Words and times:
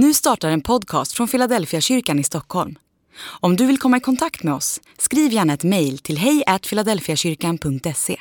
Nu 0.00 0.14
startar 0.14 0.50
en 0.50 0.60
podcast 0.60 1.12
från 1.12 1.28
Philadelphia 1.28 1.80
kyrkan 1.80 2.18
i 2.18 2.24
Stockholm. 2.24 2.78
Om 3.40 3.56
du 3.56 3.66
vill 3.66 3.78
komma 3.78 3.96
i 3.96 4.00
kontakt 4.00 4.42
med 4.42 4.54
oss, 4.54 4.80
skriv 4.98 5.32
gärna 5.32 5.54
ett 5.54 5.64
mejl 5.64 5.98
till 5.98 6.18
hejfiladelfiakyrkan.se. 6.18 8.16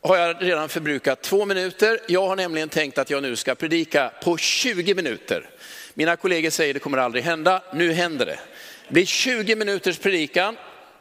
har 0.00 0.16
jag 0.16 0.36
redan 0.40 0.68
förbrukat 0.68 1.22
två 1.22 1.44
minuter. 1.44 2.00
Jag 2.08 2.28
har 2.28 2.36
nämligen 2.36 2.68
tänkt 2.68 2.98
att 2.98 3.10
jag 3.10 3.22
nu 3.22 3.36
ska 3.36 3.54
predika 3.54 4.12
på 4.24 4.36
20 4.36 4.94
minuter. 4.94 5.50
Mina 5.94 6.16
kollegor 6.16 6.50
säger 6.50 6.74
det 6.74 6.80
kommer 6.80 6.98
aldrig 6.98 7.24
hända, 7.24 7.62
nu 7.74 7.92
händer 7.92 8.26
det. 8.26 8.38
Det 8.88 8.92
blir 8.92 9.06
20 9.06 9.56
minuters 9.56 9.98
predikan, 9.98 10.56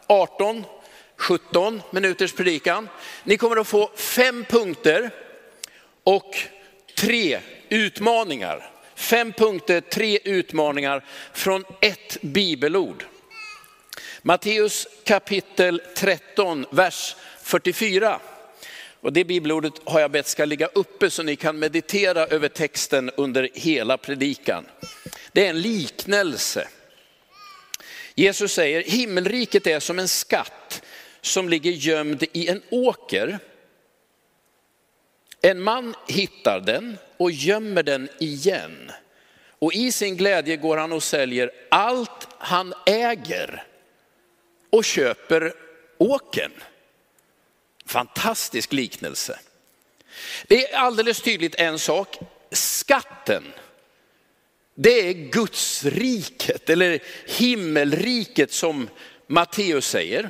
18, 0.08 0.64
17 1.18 1.82
minuters 1.92 2.34
predikan. 2.34 2.90
Ni 3.24 3.38
kommer 3.38 3.58
att 3.58 3.68
få 3.68 3.92
fem 3.96 4.46
punkter 4.50 5.12
och 6.04 6.36
tre 6.96 7.40
utmaningar. 7.70 8.77
Fem 8.98 9.34
punkter, 9.34 9.82
tre 9.82 10.20
utmaningar 10.24 11.06
från 11.34 11.64
ett 11.82 12.18
bibelord. 12.22 13.06
Matteus 14.22 14.88
kapitel 15.04 15.82
13, 15.96 16.66
vers 16.72 17.16
44. 17.42 18.20
Och 19.02 19.14
det 19.14 19.24
bibelordet 19.24 19.74
har 19.84 20.00
jag 20.00 20.12
bett 20.12 20.28
ska 20.28 20.46
ligga 20.46 20.68
uppe 20.68 21.10
så 21.10 21.24
ni 21.24 21.36
kan 21.36 21.60
meditera 21.60 22.26
över 22.26 22.48
texten 22.48 23.12
under 23.18 23.50
hela 23.54 23.98
predikan. 23.98 24.66
Det 25.32 25.46
är 25.46 25.50
en 25.50 25.62
liknelse. 25.62 26.68
Jesus 28.16 28.54
säger, 28.54 28.84
himmelriket 28.84 29.68
är 29.68 29.80
som 29.80 30.00
en 30.00 30.08
skatt 30.08 30.82
som 31.22 31.50
ligger 31.50 31.72
gömd 31.72 32.24
i 32.34 32.48
en 32.48 32.62
åker. 32.70 33.40
En 35.42 35.62
man 35.62 35.96
hittar 36.08 36.60
den 36.60 36.98
och 37.18 37.32
gömmer 37.32 37.84
den 37.84 38.10
igen. 38.20 38.92
Och 39.60 39.74
i 39.74 39.92
sin 39.92 40.18
glädje 40.18 40.58
går 40.58 40.78
han 40.78 40.92
och 40.92 41.04
säljer 41.04 41.52
allt 41.70 42.28
han 42.38 42.74
äger 42.86 43.64
och 44.70 44.86
köper 44.86 45.54
åken. 45.98 46.52
Fantastisk 47.86 48.74
liknelse. 48.74 49.40
Det 50.48 50.72
är 50.72 50.78
alldeles 50.78 51.22
tydligt 51.22 51.56
en 51.56 51.80
sak, 51.80 52.18
skatten, 52.52 53.44
det 54.80 55.10
är 55.10 55.14
Guds 55.14 55.84
riket 55.86 56.70
eller 56.70 57.00
himmelriket 57.26 58.52
som 58.52 58.90
Matteus 59.28 59.88
säger. 59.88 60.30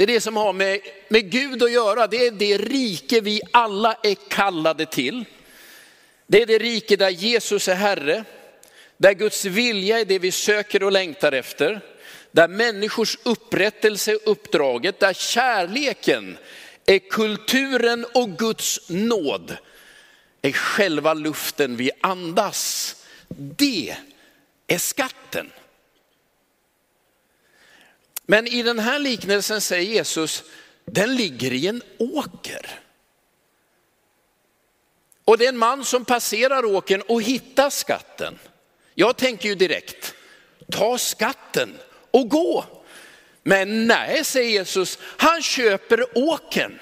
Det 0.00 0.04
är 0.04 0.06
det 0.06 0.20
som 0.20 0.36
har 0.36 0.52
med, 0.52 0.80
med 1.08 1.30
Gud 1.30 1.62
att 1.62 1.72
göra, 1.72 2.06
det 2.06 2.26
är 2.26 2.30
det 2.30 2.58
rike 2.58 3.20
vi 3.20 3.40
alla 3.50 3.96
är 4.02 4.14
kallade 4.14 4.86
till. 4.86 5.24
Det 6.26 6.42
är 6.42 6.46
det 6.46 6.58
rike 6.58 6.96
där 6.96 7.10
Jesus 7.10 7.68
är 7.68 7.74
Herre, 7.74 8.24
där 8.96 9.12
Guds 9.12 9.44
vilja 9.44 10.00
är 10.00 10.04
det 10.04 10.18
vi 10.18 10.32
söker 10.32 10.82
och 10.82 10.92
längtar 10.92 11.32
efter. 11.32 11.80
Där 12.30 12.48
människors 12.48 13.18
upprättelse 13.22 14.12
är 14.12 14.18
uppdraget, 14.28 15.00
där 15.00 15.12
kärleken 15.12 16.38
är 16.86 16.98
kulturen 16.98 18.06
och 18.14 18.30
Guds 18.38 18.80
nåd 18.88 19.56
är 20.42 20.52
själva 20.52 21.14
luften 21.14 21.76
vi 21.76 21.90
andas. 22.00 22.96
Det 23.28 23.96
är 24.66 24.78
skatten. 24.78 25.50
Men 28.30 28.46
i 28.46 28.62
den 28.62 28.78
här 28.78 28.98
liknelsen 28.98 29.60
säger 29.60 29.92
Jesus, 29.92 30.42
den 30.84 31.16
ligger 31.16 31.52
i 31.52 31.66
en 31.66 31.82
åker. 31.98 32.80
Och 35.24 35.38
det 35.38 35.44
är 35.44 35.48
en 35.48 35.58
man 35.58 35.84
som 35.84 36.04
passerar 36.04 36.64
åkern 36.64 37.02
och 37.08 37.22
hittar 37.22 37.70
skatten. 37.70 38.38
Jag 38.94 39.16
tänker 39.16 39.48
ju 39.48 39.54
direkt, 39.54 40.14
ta 40.72 40.98
skatten 40.98 41.78
och 42.10 42.28
gå. 42.28 42.64
Men 43.42 43.86
nej, 43.86 44.24
säger 44.24 44.50
Jesus, 44.50 44.98
han 45.02 45.42
köper 45.42 46.18
åkern. 46.18 46.78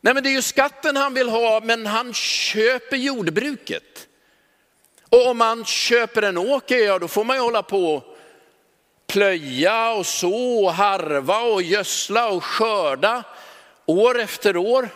Nej 0.00 0.14
men 0.14 0.22
det 0.22 0.28
är 0.28 0.34
ju 0.34 0.42
skatten 0.42 0.96
han 0.96 1.14
vill 1.14 1.28
ha, 1.28 1.60
men 1.64 1.86
han 1.86 2.14
köper 2.14 2.96
jordbruket. 2.96 4.08
Och 5.08 5.26
om 5.26 5.38
man 5.38 5.64
köper 5.64 6.22
en 6.22 6.38
åker, 6.38 6.76
ja 6.76 6.98
då 6.98 7.08
får 7.08 7.24
man 7.24 7.36
ju 7.36 7.42
hålla 7.42 7.62
på 7.62 7.94
och 7.94 8.09
plöja 9.10 9.92
och 9.92 10.06
så 10.06 10.64
och 10.64 10.74
harva 10.74 11.40
och 11.40 11.62
gödsla 11.62 12.28
och 12.28 12.44
skörda 12.44 13.24
år 13.86 14.20
efter 14.20 14.56
år. 14.56 14.88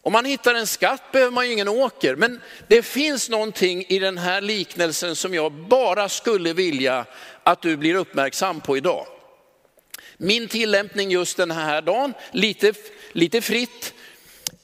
Om 0.00 0.12
man 0.12 0.24
hittar 0.24 0.54
en 0.54 0.66
skatt 0.66 1.02
behöver 1.12 1.32
man 1.32 1.46
ju 1.46 1.52
ingen 1.52 1.68
åker. 1.68 2.16
Men 2.16 2.40
det 2.68 2.82
finns 2.82 3.28
någonting 3.28 3.84
i 3.88 3.98
den 3.98 4.18
här 4.18 4.40
liknelsen 4.40 5.16
som 5.16 5.34
jag 5.34 5.52
bara 5.52 6.08
skulle 6.08 6.52
vilja 6.52 7.04
att 7.42 7.62
du 7.62 7.76
blir 7.76 7.94
uppmärksam 7.94 8.60
på 8.60 8.76
idag. 8.76 9.06
Min 10.16 10.48
tillämpning 10.48 11.10
just 11.10 11.36
den 11.36 11.50
här 11.50 11.82
dagen, 11.82 12.14
lite, 12.30 12.72
lite 13.12 13.40
fritt, 13.40 13.94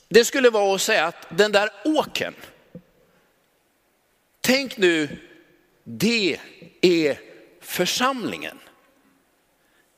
det 0.09 0.25
skulle 0.25 0.51
vara 0.51 0.75
att 0.75 0.81
säga 0.81 1.07
att 1.07 1.27
den 1.29 1.53
där 1.53 1.71
åken, 1.85 2.35
tänk 4.41 4.77
nu, 4.77 5.09
det 5.85 6.39
är 6.81 7.28
församlingen. 7.69 8.59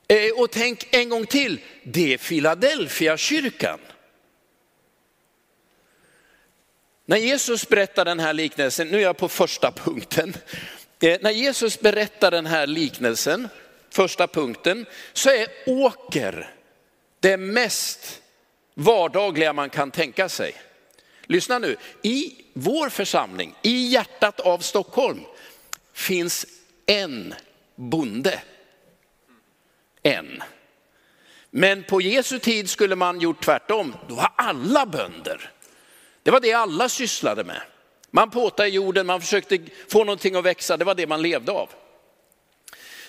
Eh, 0.07 0.31
och 0.37 0.51
tänk 0.51 0.87
en 0.91 1.09
gång 1.09 1.25
till, 1.25 1.59
det 1.83 2.13
är 2.13 2.17
Philadelphia 2.17 3.17
kyrkan. 3.17 3.79
När 7.05 7.17
Jesus 7.17 7.69
berättar 7.69 8.05
den 8.05 8.19
här 8.19 8.33
liknelsen, 8.33 8.87
nu 8.87 8.97
är 8.97 9.01
jag 9.01 9.17
på 9.17 9.29
första 9.29 9.71
punkten. 9.71 10.33
Eh, 11.01 11.17
när 11.21 11.31
Jesus 11.31 11.79
berättar 11.79 12.31
den 12.31 12.45
här 12.45 12.67
liknelsen, 12.67 13.49
första 13.89 14.27
punkten, 14.27 14.85
så 15.13 15.29
är 15.29 15.47
åker 15.65 16.55
det 17.19 17.37
mest 17.37 18.21
vardagliga 18.73 19.53
man 19.53 19.69
kan 19.69 19.91
tänka 19.91 20.29
sig. 20.29 20.53
Lyssna 21.23 21.59
nu, 21.59 21.77
i 22.01 22.35
vår 22.53 22.89
församling, 22.89 23.55
i 23.61 23.87
hjärtat 23.87 24.39
av 24.39 24.59
Stockholm, 24.59 25.21
finns 25.93 26.45
en 26.85 27.33
bonde. 27.75 28.41
En. 30.03 30.43
Men 31.49 31.83
på 31.83 32.01
Jesu 32.01 32.39
tid 32.39 32.69
skulle 32.69 32.95
man 32.95 33.19
gjort 33.19 33.43
tvärtom, 33.43 33.95
då 34.07 34.15
var 34.15 34.33
alla 34.35 34.85
bönder. 34.85 35.51
Det 36.23 36.31
var 36.31 36.39
det 36.39 36.53
alla 36.53 36.89
sysslade 36.89 37.43
med. 37.43 37.61
Man 38.11 38.29
påtade 38.29 38.69
i 38.69 38.71
jorden, 38.71 39.05
man 39.05 39.21
försökte 39.21 39.59
få 39.89 40.03
någonting 40.03 40.35
att 40.35 40.45
växa, 40.45 40.77
det 40.77 40.85
var 40.85 40.95
det 40.95 41.07
man 41.07 41.21
levde 41.21 41.51
av. 41.51 41.69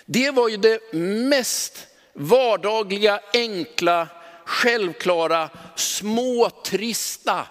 Det 0.05 0.31
var 0.31 0.49
ju 0.49 0.56
det 0.56 0.93
mest 1.29 1.87
vardagliga, 2.12 3.21
enkla, 3.33 4.09
självklara, 4.44 5.50
små, 5.77 6.50
trista 6.65 7.47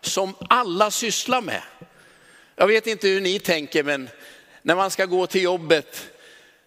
som 0.00 0.34
alla 0.48 0.90
sysslar 0.90 1.40
med. 1.40 1.62
Jag 2.56 2.66
vet 2.66 2.86
inte 2.86 3.08
hur 3.08 3.20
ni 3.20 3.38
tänker, 3.38 3.82
men 3.82 4.08
när 4.62 4.74
man 4.74 4.90
ska 4.90 5.06
gå 5.06 5.26
till 5.26 5.42
jobbet, 5.42 6.10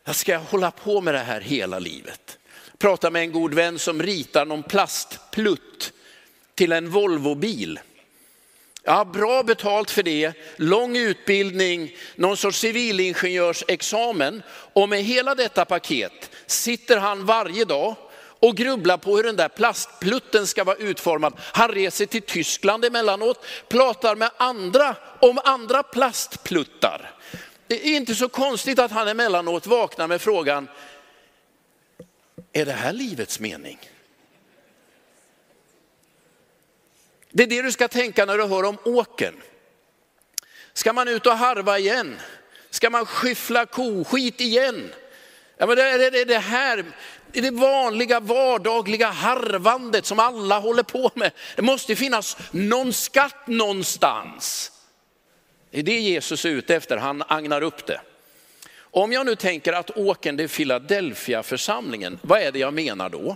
jag 0.08 0.16
ska 0.16 0.38
hålla 0.38 0.72
på 0.72 1.02
med 1.02 1.14
det 1.14 1.20
här 1.20 1.42
hela 1.42 1.80
livet. 1.80 2.38
Prata 2.78 3.10
med 3.10 3.22
en 3.22 3.32
god 3.32 3.54
vän 3.54 3.80
som 3.80 4.02
ritar 4.02 4.46
någon 4.46 4.64
plastplutt 4.64 5.94
till 6.56 6.72
en 6.72 6.90
Volvobil. 6.90 7.80
Jag 8.84 8.94
har 8.94 9.06
bra 9.06 9.44
betalt 9.44 9.92
för 9.92 10.04
det, 10.04 10.34
lång 10.56 10.98
utbildning, 10.98 11.96
någon 12.16 12.38
sorts 12.38 12.60
civilingenjörsexamen. 12.60 14.44
Och 14.74 14.90
med 14.90 15.04
hela 15.04 15.36
detta 15.36 15.66
paket 15.66 16.32
sitter 16.46 16.98
han 16.98 17.26
varje 17.26 17.66
dag 17.66 17.96
och 18.40 18.58
grubblar 18.58 18.98
på 18.98 19.18
hur 19.18 19.24
den 19.24 19.36
där 19.36 19.50
plastplutten 19.50 20.48
ska 20.48 20.64
vara 20.64 20.76
utformad. 20.76 21.34
Han 21.40 21.70
reser 21.72 22.06
till 22.06 22.22
Tyskland 22.22 22.86
emellanåt, 22.86 23.46
pratar 23.70 24.16
med 24.16 24.32
andra 24.38 24.96
om 25.20 25.40
andra 25.44 25.84
plastpluttar. 25.84 27.12
Det 27.68 27.88
är 27.88 27.96
inte 27.96 28.16
så 28.16 28.30
konstigt 28.30 28.80
att 28.80 28.92
han 28.92 29.08
emellanåt 29.08 29.68
vaknar 29.68 30.08
med 30.08 30.22
frågan, 30.22 30.68
är 32.54 32.66
det 32.66 32.72
här 32.72 32.94
livets 32.94 33.40
mening? 33.40 33.80
Det 37.32 37.44
är 37.44 37.48
det 37.48 37.62
du 37.62 37.72
ska 37.72 37.88
tänka 37.88 38.26
när 38.26 38.38
du 38.38 38.44
hör 38.44 38.64
om 38.64 38.78
åken. 38.84 39.34
Ska 40.74 40.94
man 40.94 41.08
ut 41.08 41.26
och 41.26 41.38
harva 41.38 41.80
igen? 41.80 42.20
Ska 42.70 42.90
man 42.90 43.06
skyffla 43.06 43.66
koskit 43.66 44.42
igen? 44.42 44.94
Ja, 45.58 45.68
men 45.68 45.76
det 45.76 45.84
är 45.84 46.26
det 46.26 46.38
här, 46.38 46.86
det, 47.32 47.40
är 47.40 47.44
det 47.44 47.52
vanliga 47.52 48.20
vardagliga 48.20 49.10
harvandet 49.10 50.06
som 50.06 50.20
alla 50.20 50.60
håller 50.60 50.84
på 50.84 51.12
med. 51.16 51.32
Det 51.56 51.62
måste 51.62 51.96
finnas 51.96 52.38
någon 52.52 52.94
skatt 52.94 53.48
någonstans. 53.48 54.72
Det 55.72 55.80
är 55.80 55.84
det 55.84 56.00
Jesus 56.00 56.46
är 56.46 56.50
ute 56.50 56.76
efter, 56.76 56.98
han 56.98 57.24
agnar 57.28 57.62
upp 57.62 57.86
det. 57.86 58.02
Om 58.80 59.12
jag 59.12 59.26
nu 59.26 59.36
tänker 59.36 59.74
att 59.74 59.98
åken 59.98 60.38
det 60.38 60.44
är 60.44 60.48
Philadelphia 60.48 61.44
församlingen, 61.44 62.20
vad 62.22 62.42
är 62.42 62.52
det 62.52 62.60
jag 62.60 62.74
menar 62.74 63.10
då? 63.10 63.36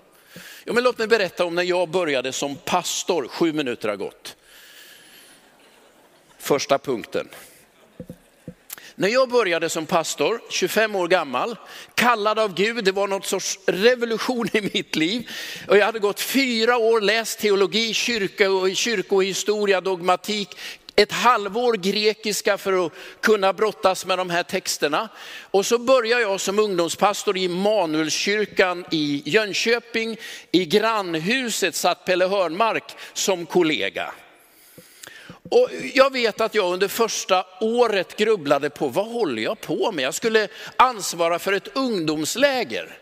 Jo, 0.66 0.74
men 0.74 0.84
låt 0.84 0.98
mig 0.98 1.08
berätta 1.08 1.46
om 1.46 1.56
när 1.56 1.64
jag 1.64 1.90
började 1.90 2.32
som 2.32 2.56
pastor, 2.56 3.28
sju 3.28 3.54
minuter 3.54 3.90
har 3.90 3.96
gått. 3.96 4.36
första 6.38 6.78
punkten. 6.78 7.30
När 8.96 9.08
jag 9.08 9.30
började 9.30 9.70
som 9.70 9.86
pastor, 9.86 10.42
25 10.50 10.96
år 10.96 11.08
gammal, 11.08 11.56
kallad 11.96 12.40
av 12.40 12.54
Gud, 12.54 12.86
det 12.86 12.92
var 12.92 13.08
något 13.08 13.26
sorts 13.26 13.60
revolution 13.66 14.48
i 14.54 14.62
mitt 14.62 14.96
liv. 14.96 15.30
Och 15.68 15.78
jag 15.78 15.86
hade 15.86 16.00
gått 16.00 16.20
fyra 16.20 16.78
år, 16.78 17.02
läst 17.02 17.40
teologi, 17.40 17.94
kyrka 17.94 18.52
och 18.52 18.76
kyrkohistoria, 18.76 19.82
dogmatik, 19.82 20.58
ett 21.02 21.12
halvår 21.12 21.74
grekiska 21.74 22.58
för 22.58 22.86
att 22.86 22.92
kunna 23.22 23.54
brottas 23.54 24.06
med 24.06 24.18
de 24.18 24.30
här 24.30 24.44
texterna. 24.44 25.10
Och 25.52 25.66
så 25.66 25.78
började 25.78 26.22
jag 26.22 26.42
som 26.42 26.60
ungdomspastor 26.60 27.38
i 27.38 27.48
Manuelskyrkan 27.48 28.86
i 28.92 29.24
Jönköping. 29.26 30.18
I 30.52 30.66
grannhuset 30.66 31.76
satt 31.76 32.06
Pelle 32.06 32.28
Hörnmark 32.28 32.84
som 33.14 33.46
kollega. 33.46 34.14
Och 35.50 35.70
jag 35.94 36.14
vet 36.14 36.42
att 36.42 36.56
jag 36.56 36.74
under 36.74 36.88
första 36.88 37.46
året 37.62 38.18
grubblade 38.18 38.70
på 38.70 38.88
vad 38.88 39.08
håller 39.08 39.42
jag 39.42 39.62
på 39.62 39.92
med? 39.92 40.06
Jag 40.06 40.14
skulle 40.14 40.48
ansvara 40.76 41.40
för 41.40 41.54
ett 41.54 41.78
ungdomsläger. 41.78 43.01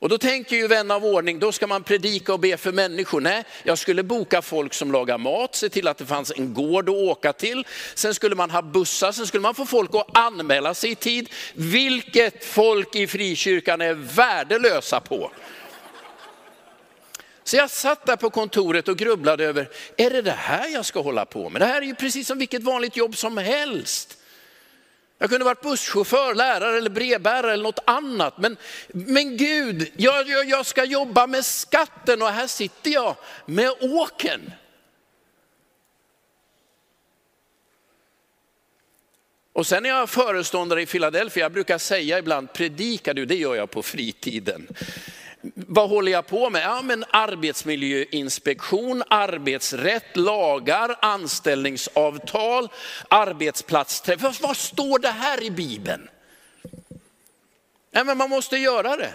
Och 0.00 0.08
då 0.08 0.18
tänker 0.18 0.56
ju 0.56 0.66
vän 0.66 0.90
av 0.90 1.04
ordning, 1.04 1.38
då 1.38 1.52
ska 1.52 1.66
man 1.66 1.82
predika 1.82 2.32
och 2.32 2.40
be 2.40 2.56
för 2.56 2.72
människor. 2.72 3.20
Nej, 3.20 3.44
jag 3.62 3.78
skulle 3.78 4.02
boka 4.02 4.42
folk 4.42 4.74
som 4.74 4.92
lagar 4.92 5.18
mat, 5.18 5.54
se 5.54 5.68
till 5.68 5.88
att 5.88 5.98
det 5.98 6.06
fanns 6.06 6.32
en 6.36 6.54
gård 6.54 6.88
att 6.88 6.94
åka 6.94 7.32
till. 7.32 7.66
Sen 7.94 8.14
skulle 8.14 8.34
man 8.34 8.50
ha 8.50 8.62
bussar, 8.62 9.12
sen 9.12 9.26
skulle 9.26 9.40
man 9.40 9.54
få 9.54 9.66
folk 9.66 9.90
att 9.94 10.16
anmäla 10.18 10.74
sig 10.74 10.90
i 10.90 10.94
tid. 10.94 11.28
Vilket 11.54 12.44
folk 12.44 12.96
i 12.96 13.06
frikyrkan 13.06 13.80
är 13.80 13.94
värdelösa 13.94 15.00
på. 15.00 15.30
Så 17.44 17.56
jag 17.56 17.70
satt 17.70 18.06
där 18.06 18.16
på 18.16 18.30
kontoret 18.30 18.88
och 18.88 18.96
grubblade 18.96 19.44
över, 19.44 19.68
är 19.96 20.10
det 20.10 20.22
det 20.22 20.30
här 20.30 20.68
jag 20.68 20.84
ska 20.84 21.00
hålla 21.00 21.24
på 21.24 21.50
med? 21.50 21.62
Det 21.62 21.66
här 21.66 21.82
är 21.82 21.86
ju 21.86 21.94
precis 21.94 22.26
som 22.26 22.38
vilket 22.38 22.62
vanligt 22.62 22.96
jobb 22.96 23.16
som 23.16 23.36
helst. 23.36 24.17
Jag 25.18 25.30
kunde 25.30 25.44
varit 25.44 25.60
busschaufför, 25.60 26.34
lärare 26.34 26.76
eller 26.76 26.90
brevbärare 26.90 27.52
eller 27.52 27.62
något 27.62 27.82
annat. 27.84 28.38
Men, 28.38 28.56
men 28.88 29.36
Gud, 29.36 29.92
jag, 29.96 30.28
jag, 30.28 30.48
jag 30.48 30.66
ska 30.66 30.84
jobba 30.84 31.26
med 31.26 31.44
skatten 31.44 32.22
och 32.22 32.28
här 32.28 32.46
sitter 32.46 32.90
jag 32.90 33.16
med 33.46 33.70
åken. 33.80 34.52
Och 39.52 39.66
sen 39.66 39.86
är 39.86 39.88
jag 39.88 40.10
föreståndare 40.10 40.82
i 40.82 40.86
Philadelphia, 40.86 41.44
jag 41.44 41.52
brukar 41.52 41.78
säga 41.78 42.18
ibland, 42.18 42.52
predikar 42.52 43.14
du? 43.14 43.26
Det 43.26 43.36
gör 43.36 43.54
jag 43.54 43.70
på 43.70 43.82
fritiden. 43.82 44.68
Vad 45.70 45.88
håller 45.88 46.12
jag 46.12 46.26
på 46.26 46.50
med? 46.50 46.62
Ja, 46.62 46.82
men 46.82 47.04
arbetsmiljöinspektion, 47.10 49.02
arbetsrätt, 49.08 50.16
lagar, 50.16 50.96
anställningsavtal, 51.00 52.68
arbetsplatsträff. 53.08 54.40
Vad 54.40 54.56
står 54.56 54.98
det 54.98 55.08
här 55.08 55.42
i 55.42 55.50
Bibeln? 55.50 56.08
Ja, 57.90 58.04
men 58.04 58.18
man 58.18 58.30
måste 58.30 58.56
göra 58.56 58.96
det. 58.96 59.14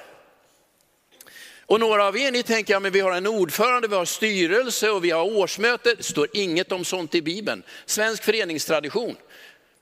Och 1.66 1.80
några 1.80 2.08
av 2.08 2.18
er 2.18 2.32
ni 2.32 2.44
tänker, 2.44 2.74
ja, 2.74 2.80
men 2.80 2.92
vi 2.92 3.00
har 3.00 3.12
en 3.12 3.28
ordförande, 3.28 3.88
vi 3.88 3.96
har 3.96 4.06
styrelse 4.06 4.90
och 4.90 5.04
vi 5.04 5.12
har 5.12 5.38
årsmöte. 5.38 5.96
Det 5.96 6.04
står 6.04 6.28
inget 6.34 6.72
om 6.72 6.86
sånt 6.86 7.16
i 7.16 7.22
Bibeln. 7.22 7.64
Svensk 7.86 8.24
föreningstradition. 8.24 9.16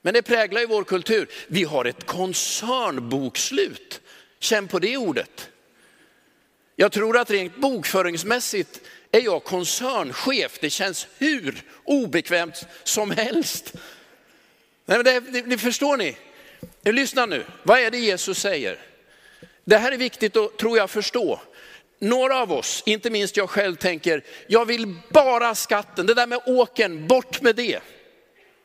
Men 0.02 0.14
det 0.14 0.22
präglar 0.22 0.62
ju 0.62 0.68
vår 0.68 0.84
kultur. 0.84 1.30
Vi 1.48 1.64
har 1.64 1.86
ett 1.86 2.06
koncernbokslut. 2.06 4.02
Känn 4.40 4.68
på 4.68 4.80
det 4.80 4.98
ordet. 4.98 5.50
Jag 6.81 6.92
tror 6.92 7.18
att 7.18 7.31
rent 7.31 7.56
bokföringsmässigt 7.56 8.81
är 9.12 9.22
jag 9.22 9.44
koncernchef. 9.44 10.57
Det 10.62 10.69
känns 10.69 11.07
hur 11.18 11.63
obekvämt 11.83 12.66
som 12.83 13.12
helst. 13.12 13.74
Nej, 14.86 14.98
men 14.98 15.04
det, 15.04 15.19
det, 15.19 15.42
det 15.42 15.57
förstår 15.57 15.98
ni? 15.98 16.18
Eh, 16.83 16.94
lyssna 16.94 17.25
nu, 17.25 17.45
vad 17.63 17.80
är 17.80 17.92
det 17.92 17.98
Jesus 17.98 18.39
säger? 18.39 18.80
Det 19.66 19.78
här 19.78 19.92
är 19.92 19.98
viktigt 19.98 20.38
att, 20.38 20.57
tror 20.57 20.78
jag, 20.78 20.89
förstå. 20.89 21.39
Några 22.00 22.42
av 22.42 22.51
oss, 22.51 22.84
inte 22.86 23.10
minst 23.10 23.38
jag 23.38 23.50
själv, 23.50 23.75
tänker, 23.75 24.24
jag 24.48 24.66
vill 24.66 24.95
bara 25.10 25.56
skatten, 25.56 26.06
det 26.06 26.13
där 26.13 26.27
med 26.27 26.42
åken, 26.45 27.07
bort 27.07 27.42
med 27.42 27.56
det. 27.56 27.80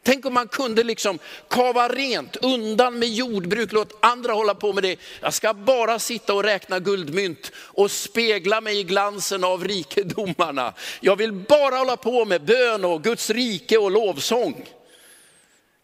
Tänk 0.06 0.26
om 0.26 0.35
man 0.35 0.49
kunde 0.49 0.85
liksom 0.85 1.19
kava 1.49 1.88
rent, 1.88 2.37
undan 2.37 2.99
med 2.99 3.08
jordbruk, 3.08 3.73
låt 3.73 4.05
andra 4.05 4.32
hålla 4.32 4.55
på 4.55 4.73
med 4.73 4.82
det. 4.82 4.99
Jag 5.20 5.35
ska 5.35 5.55
bara 5.55 5.99
sitta 5.99 6.35
och 6.35 6.43
räkna 6.43 6.79
guldmynt 6.79 7.53
och 7.56 7.91
spegla 7.91 8.61
mig 8.61 8.79
i 8.79 8.82
glansen 8.82 9.44
av 9.44 9.64
rikedomarna. 9.64 10.75
Jag 11.00 11.17
vill 11.17 11.32
bara 11.32 11.76
hålla 11.76 11.97
på 11.97 12.25
med 12.25 12.44
bön 12.44 12.85
och 12.85 13.05
Guds 13.05 13.31
rike 13.31 13.79
och 13.79 13.91
lovsång. 13.91 14.69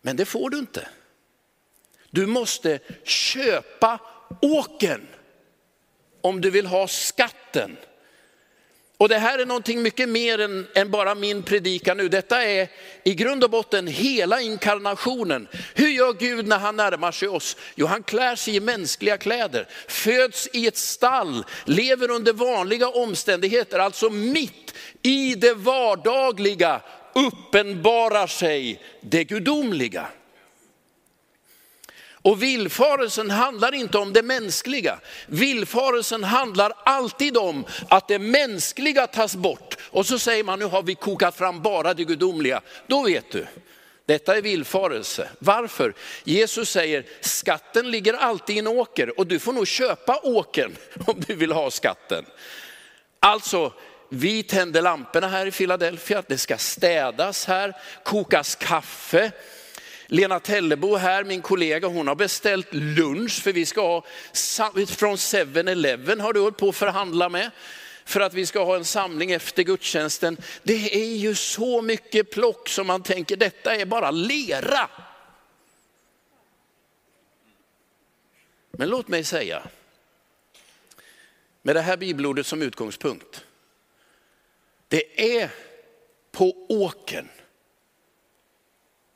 Men 0.02 0.16
det 0.16 0.24
får 0.24 0.50
du 0.50 0.58
inte. 0.58 0.88
Du 2.10 2.26
måste 2.26 2.78
köpa 3.04 3.98
åken 4.42 5.06
om 6.20 6.40
du 6.40 6.50
vill 6.50 6.66
ha 6.66 6.88
skatten. 6.88 7.76
Och 9.02 9.08
det 9.08 9.18
här 9.18 9.38
är 9.38 9.46
någonting 9.46 9.82
mycket 9.82 10.08
mer 10.08 10.40
än, 10.40 10.66
än, 10.74 10.90
bara 10.90 11.14
min 11.14 11.42
predikan 11.42 11.96
nu. 11.96 12.08
Detta 12.08 12.44
är 12.44 12.68
i 13.04 13.14
grund 13.14 13.44
och 13.44 13.50
botten 13.50 13.86
hela 13.86 14.40
inkarnationen. 14.40 15.48
Hur 15.74 15.88
gör 15.88 16.12
Gud 16.12 16.46
när 16.46 16.58
han 16.58 16.76
närmar 16.76 17.12
sig 17.12 17.28
oss? 17.28 17.56
Jo, 17.74 17.86
han 17.86 18.02
klär 18.02 18.36
sig 18.36 18.56
i 18.56 18.60
mänskliga 18.60 19.18
kläder, 19.18 19.68
föds 19.88 20.48
i 20.52 20.66
ett 20.66 20.76
stall, 20.76 21.44
lever 21.64 22.10
under 22.10 22.32
vanliga 22.32 22.88
omständigheter, 22.88 23.78
alltså 23.78 24.10
mitt 24.10 24.74
i 25.02 25.34
det 25.34 25.54
vardagliga 25.54 26.80
uppenbarar 27.14 28.26
sig 28.26 28.82
det 29.00 29.24
gudomliga. 29.24 30.06
Och 32.22 32.42
villfarelsen 32.42 33.30
handlar 33.30 33.74
inte 33.74 33.98
om 33.98 34.12
det 34.12 34.22
mänskliga. 34.22 34.98
Villfarelsen 35.26 36.24
handlar 36.24 36.72
alltid 36.84 37.36
om 37.36 37.64
att 37.88 38.08
det 38.08 38.18
mänskliga 38.18 39.06
tas 39.06 39.36
bort. 39.36 39.76
Och 39.90 40.06
så 40.06 40.18
säger 40.18 40.44
man, 40.44 40.58
nu 40.58 40.64
har 40.64 40.82
vi 40.82 40.94
kokat 40.94 41.36
fram 41.36 41.62
bara 41.62 41.94
det 41.94 42.04
gudomliga. 42.04 42.60
Då 42.86 43.02
vet 43.02 43.30
du, 43.30 43.46
detta 44.06 44.36
är 44.36 44.42
villfarelse. 44.42 45.28
Varför? 45.38 45.94
Jesus 46.24 46.70
säger, 46.70 47.04
skatten 47.20 47.90
ligger 47.90 48.14
alltid 48.14 48.56
i 48.56 48.58
en 48.58 48.66
åker 48.66 49.18
och 49.18 49.26
du 49.26 49.38
får 49.38 49.52
nog 49.52 49.66
köpa 49.66 50.20
åkern 50.22 50.76
om 51.06 51.20
du 51.26 51.34
vill 51.34 51.52
ha 51.52 51.70
skatten. 51.70 52.24
Alltså, 53.20 53.72
vi 54.08 54.42
tänder 54.42 54.82
lamporna 54.82 55.28
här 55.28 55.46
i 55.46 55.50
Philadelphia, 55.50 56.22
det 56.26 56.38
ska 56.38 56.58
städas 56.58 57.46
här, 57.46 57.76
kokas 58.04 58.54
kaffe. 58.54 59.32
Lena 60.06 60.40
Tellebo 60.40 60.96
här, 60.96 61.24
min 61.24 61.42
kollega, 61.42 61.88
hon 61.88 62.08
har 62.08 62.14
beställt 62.14 62.74
lunch 62.74 63.42
för 63.42 63.52
vi 63.52 63.66
ska 63.66 63.80
ha, 63.80 64.04
från 64.86 65.16
7-Eleven 65.16 66.20
har 66.20 66.32
du 66.32 66.40
hållit 66.40 66.56
på 66.56 66.68
att 66.68 66.76
förhandla 66.76 67.28
med 67.28 67.50
för 68.04 68.20
att 68.20 68.34
vi 68.34 68.46
ska 68.46 68.64
ha 68.64 68.76
en 68.76 68.84
samling 68.84 69.32
efter 69.32 69.62
gudstjänsten. 69.62 70.36
Det 70.62 70.94
är 70.94 71.16
ju 71.16 71.34
så 71.34 71.82
mycket 71.82 72.30
plock 72.30 72.68
som 72.68 72.86
man 72.86 73.02
tänker 73.02 73.36
detta 73.36 73.76
är 73.76 73.86
bara 73.86 74.10
lera. 74.10 74.90
Men 78.70 78.88
låt 78.88 79.08
mig 79.08 79.24
säga, 79.24 79.62
med 81.62 81.76
det 81.76 81.80
här 81.80 81.96
bibelordet 81.96 82.46
som 82.46 82.62
utgångspunkt, 82.62 83.44
det 84.88 85.36
är 85.40 85.50
på 86.32 86.66
åken 86.68 87.28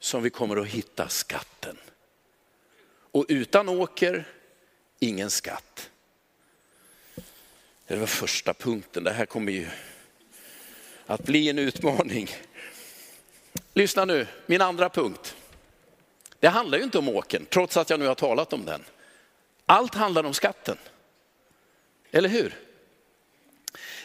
som 0.06 0.22
vi 0.22 0.30
kommer 0.30 0.56
att 0.56 0.66
hitta 0.66 1.08
skatten. 1.08 1.76
Och 3.10 3.24
utan 3.28 3.68
åker, 3.68 4.28
ingen 4.98 5.30
skatt. 5.30 5.90
Det 7.86 7.96
var 7.96 8.06
första 8.06 8.54
punkten, 8.54 9.04
det 9.04 9.12
här 9.12 9.26
kommer 9.26 9.52
ju 9.52 9.68
att 11.06 11.24
bli 11.24 11.48
en 11.48 11.58
utmaning. 11.58 12.30
Lyssna 13.74 14.04
nu, 14.04 14.26
min 14.46 14.60
andra 14.60 14.88
punkt. 14.88 15.36
Det 16.40 16.48
handlar 16.48 16.78
ju 16.78 16.84
inte 16.84 16.98
om 16.98 17.08
åken, 17.08 17.46
trots 17.50 17.76
att 17.76 17.90
jag 17.90 18.00
nu 18.00 18.06
har 18.06 18.14
talat 18.14 18.52
om 18.52 18.64
den. 18.64 18.84
Allt 19.66 19.94
handlar 19.94 20.24
om 20.24 20.34
skatten. 20.34 20.78
Eller 22.10 22.28
hur? 22.28 22.54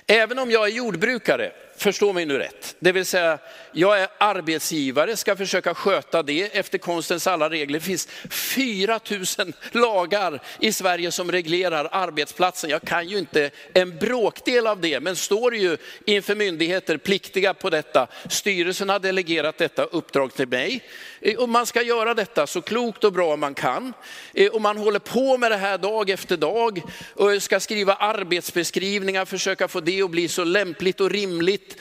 Även 0.07 0.39
om 0.39 0.51
jag 0.51 0.67
är 0.67 0.71
jordbrukare, 0.71 1.53
förstå 1.81 2.13
mig 2.13 2.25
nu 2.25 2.37
rätt, 2.37 2.75
det 2.79 2.91
vill 2.91 3.05
säga 3.05 3.39
jag 3.71 4.01
är 4.01 4.07
arbetsgivare, 4.17 5.17
ska 5.17 5.35
försöka 5.35 5.73
sköta 5.73 6.23
det 6.23 6.57
efter 6.57 6.77
konstens 6.77 7.27
alla 7.27 7.49
regler. 7.49 7.79
Det 7.79 7.85
finns 7.85 8.07
4000 8.29 9.53
lagar 9.71 10.41
i 10.59 10.71
Sverige 10.71 11.11
som 11.11 11.31
reglerar 11.31 11.89
arbetsplatsen. 11.91 12.69
Jag 12.69 12.81
kan 12.81 13.07
ju 13.07 13.17
inte 13.17 13.49
en 13.73 13.97
bråkdel 13.97 14.67
av 14.67 14.81
det, 14.81 14.99
men 14.99 15.15
står 15.15 15.55
ju 15.55 15.77
inför 16.05 16.35
myndigheter 16.35 16.97
pliktiga 16.97 17.53
på 17.53 17.69
detta. 17.69 18.07
Styrelsen 18.29 18.89
har 18.89 18.99
delegerat 18.99 19.57
detta 19.57 19.83
uppdrag 19.83 20.33
till 20.33 20.47
mig. 20.47 20.83
Eh, 21.21 21.37
och 21.37 21.49
man 21.49 21.65
ska 21.65 21.81
göra 21.81 22.13
detta 22.13 22.47
så 22.47 22.61
klokt 22.61 23.03
och 23.03 23.13
bra 23.13 23.35
man 23.35 23.53
kan. 23.53 23.93
Eh, 24.33 24.51
och 24.51 24.61
man 24.61 24.77
håller 24.77 24.99
på 24.99 25.37
med 25.37 25.51
det 25.51 25.57
här 25.57 25.77
dag 25.77 26.09
efter 26.09 26.37
dag 26.37 26.81
och 27.13 27.43
ska 27.43 27.59
skriva 27.59 27.93
arbetsbeskrivningar, 27.93 29.25
försöka 29.25 29.67
få 29.67 29.79
det 29.79 30.01
att 30.01 30.11
bli 30.11 30.27
så 30.27 30.43
lämpligt 30.43 31.01
och 31.01 31.09
rimligt. 31.09 31.77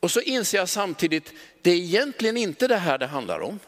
Och 0.00 0.10
så 0.10 0.20
inser 0.20 0.58
jag 0.58 0.68
samtidigt, 0.68 1.32
det 1.62 1.70
är 1.70 1.76
egentligen 1.76 2.36
inte 2.36 2.68
det 2.68 2.76
här 2.76 2.98
det 2.98 3.06
handlar 3.06 3.40
om. 3.40 3.58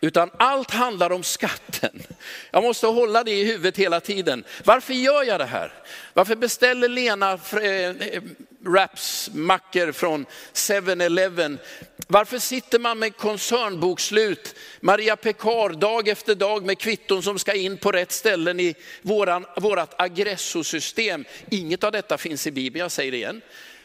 Utan 0.00 0.30
allt 0.36 0.70
handlar 0.70 1.12
om 1.12 1.22
skatten. 1.22 2.02
Jag 2.50 2.62
måste 2.62 2.86
hålla 2.86 3.24
det 3.24 3.30
i 3.30 3.44
huvudet 3.44 3.76
hela 3.76 4.00
tiden. 4.00 4.44
Varför 4.64 4.94
gör 4.94 5.24
jag 5.24 5.40
det 5.40 5.46
här? 5.46 5.72
Varför 6.14 6.36
beställer 6.36 6.88
Lena 6.88 7.32
eh, 7.32 7.62
eh, 7.62 8.22
wraps, 8.58 9.30
mackor 9.32 9.92
från 9.92 10.26
7-Eleven? 10.54 11.58
Varför 12.06 12.38
sitter 12.38 12.78
man 12.78 12.98
med 12.98 13.16
koncernbokslut, 13.16 14.54
Maria 14.80 15.16
Pekar, 15.16 15.68
dag 15.68 16.08
efter 16.08 16.34
dag 16.34 16.66
med 16.66 16.78
kvitton 16.78 17.22
som 17.22 17.38
ska 17.38 17.54
in 17.54 17.76
på 17.76 17.92
rätt 17.92 18.12
ställen 18.12 18.60
i 18.60 18.74
våran, 19.02 19.46
vårat 19.56 20.00
aggressosystem? 20.00 21.24
Inget 21.50 21.84
av 21.84 21.92
detta 21.92 22.18
finns 22.18 22.46
i 22.46 22.50
Bibeln, 22.50 22.82
jag 22.82 22.92
säger 22.92 23.10
det 23.10 23.16
igen. 23.16 23.40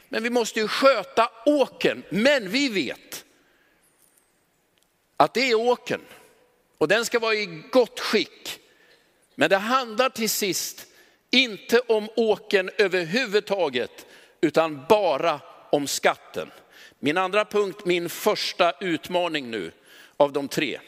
Men 0.10 0.24
vi 0.24 0.30
måste 0.30 0.60
ju 0.60 0.68
sköta 0.68 1.30
åken. 1.46 2.04
Men 2.10 2.50
vi 2.50 2.70
vet 2.70 3.25
att 5.18 5.34
det 5.34 5.52
är 5.52 5.56
åken 5.56 6.02
och 6.78 6.88
den 6.88 7.06
ska 7.06 7.20
vara 7.20 7.34
i 7.34 7.64
gott 7.72 8.00
skick. 8.00 8.60
Men 9.36 9.50
det 9.50 9.58
handlar 9.58 10.10
till 10.10 10.30
sist 10.30 10.88
inte 11.32 11.80
om 11.80 12.10
åken 12.16 12.70
överhuvudtaget, 12.78 14.06
utan 14.42 14.86
bara 14.90 15.40
om 15.72 15.88
skatten. 15.88 16.52
Min 17.00 17.18
andra 17.18 17.46
punkt, 17.46 17.86
min 17.86 18.10
första 18.10 18.74
utmaning 18.80 19.52
nu 19.52 19.72
av 20.18 20.34
de 20.34 20.48
tre. 20.48 20.80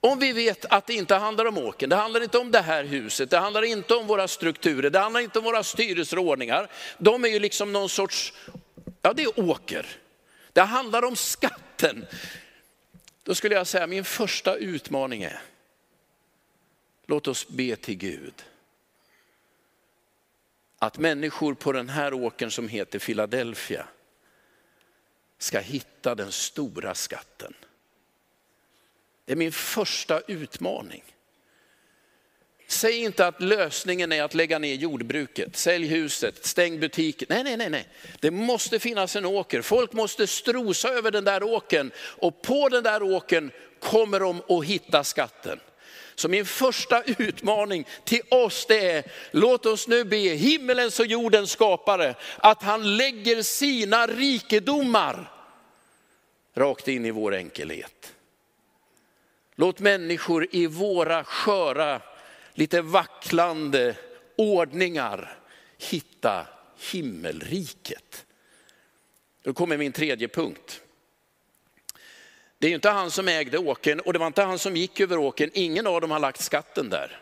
Om 0.00 0.18
vi 0.18 0.32
vet 0.32 0.64
att 0.64 0.86
det 0.86 0.94
inte 0.94 1.14
handlar 1.14 1.44
om 1.44 1.58
åken, 1.58 1.90
det 1.90 1.96
handlar 1.96 2.22
inte 2.22 2.38
om 2.38 2.50
det 2.50 2.60
här 2.60 2.84
huset, 2.84 3.30
det 3.30 3.38
handlar 3.38 3.62
inte 3.62 3.94
om 3.94 4.06
våra 4.06 4.28
strukturer, 4.28 4.90
det 4.90 4.98
handlar 4.98 5.20
inte 5.20 5.38
om 5.38 5.44
våra 5.44 5.62
styrelseordningar. 5.62 6.70
De 6.98 7.24
är 7.24 7.28
ju 7.28 7.38
liksom 7.38 7.72
någon 7.72 7.88
sorts, 7.88 8.32
ja 9.02 9.12
det 9.12 9.22
är 9.22 9.40
åker. 9.40 9.86
Det 10.52 10.60
handlar 10.60 11.04
om 11.04 11.16
skatten. 11.16 12.06
Då 13.22 13.34
skulle 13.34 13.54
jag 13.54 13.66
säga 13.66 13.86
min 13.86 14.04
första 14.04 14.56
utmaning 14.56 15.22
är, 15.22 15.42
låt 17.06 17.28
oss 17.28 17.48
be 17.48 17.76
till 17.76 17.96
Gud. 17.96 18.44
Att 20.78 20.98
människor 20.98 21.54
på 21.54 21.72
den 21.72 21.88
här 21.88 22.14
åkern 22.14 22.50
som 22.50 22.68
heter 22.68 22.98
Philadelphia 22.98 23.88
ska 25.38 25.60
hitta 25.60 26.14
den 26.14 26.32
stora 26.32 26.94
skatten. 26.94 27.54
Det 29.24 29.32
är 29.32 29.36
min 29.36 29.52
första 29.52 30.20
utmaning. 30.20 31.04
Säg 32.70 32.98
inte 32.98 33.26
att 33.26 33.42
lösningen 33.42 34.12
är 34.12 34.22
att 34.22 34.34
lägga 34.34 34.58
ner 34.58 34.74
jordbruket, 34.74 35.56
sälj 35.56 35.86
huset, 35.86 36.46
stäng 36.46 36.80
butiken. 36.80 37.26
Nej, 37.30 37.44
nej, 37.44 37.56
nej, 37.56 37.70
nej. 37.70 37.88
Det 38.20 38.30
måste 38.30 38.78
finnas 38.78 39.16
en 39.16 39.24
åker. 39.24 39.62
Folk 39.62 39.92
måste 39.92 40.26
strosa 40.26 40.88
över 40.88 41.10
den 41.10 41.24
där 41.24 41.42
åken 41.42 41.92
och 41.98 42.42
på 42.42 42.68
den 42.68 42.82
där 42.82 43.02
åken 43.02 43.50
kommer 43.80 44.20
de 44.20 44.42
att 44.48 44.64
hitta 44.64 45.04
skatten. 45.04 45.60
Så 46.14 46.28
min 46.28 46.46
första 46.46 47.02
utmaning 47.02 47.86
till 48.04 48.22
oss 48.30 48.66
det 48.66 48.90
är, 48.90 49.04
låt 49.30 49.66
oss 49.66 49.88
nu 49.88 50.04
be 50.04 50.16
himmelens 50.16 51.00
och 51.00 51.06
jordens 51.06 51.50
skapare 51.50 52.14
att 52.36 52.62
han 52.62 52.96
lägger 52.96 53.42
sina 53.42 54.06
rikedomar 54.06 55.32
rakt 56.54 56.88
in 56.88 57.06
i 57.06 57.10
vår 57.10 57.34
enkelhet. 57.34 58.12
Låt 59.54 59.80
människor 59.80 60.46
i 60.50 60.66
våra 60.66 61.24
sköra 61.24 62.02
lite 62.60 62.82
vacklande 62.82 63.96
ordningar 64.36 65.38
hitta 65.78 66.46
himmelriket. 66.92 68.26
Då 69.42 69.52
kommer 69.52 69.76
min 69.76 69.92
tredje 69.92 70.28
punkt. 70.28 70.80
Det 72.58 72.66
är 72.66 72.68
ju 72.68 72.74
inte 72.74 72.90
han 72.90 73.10
som 73.10 73.28
ägde 73.28 73.58
åken 73.58 74.00
och 74.00 74.12
det 74.12 74.18
var 74.18 74.26
inte 74.26 74.42
han 74.42 74.58
som 74.58 74.76
gick 74.76 75.00
över 75.00 75.18
åken. 75.18 75.50
Ingen 75.54 75.86
av 75.86 76.00
dem 76.00 76.10
har 76.10 76.18
lagt 76.18 76.40
skatten 76.40 76.90
där. 76.90 77.20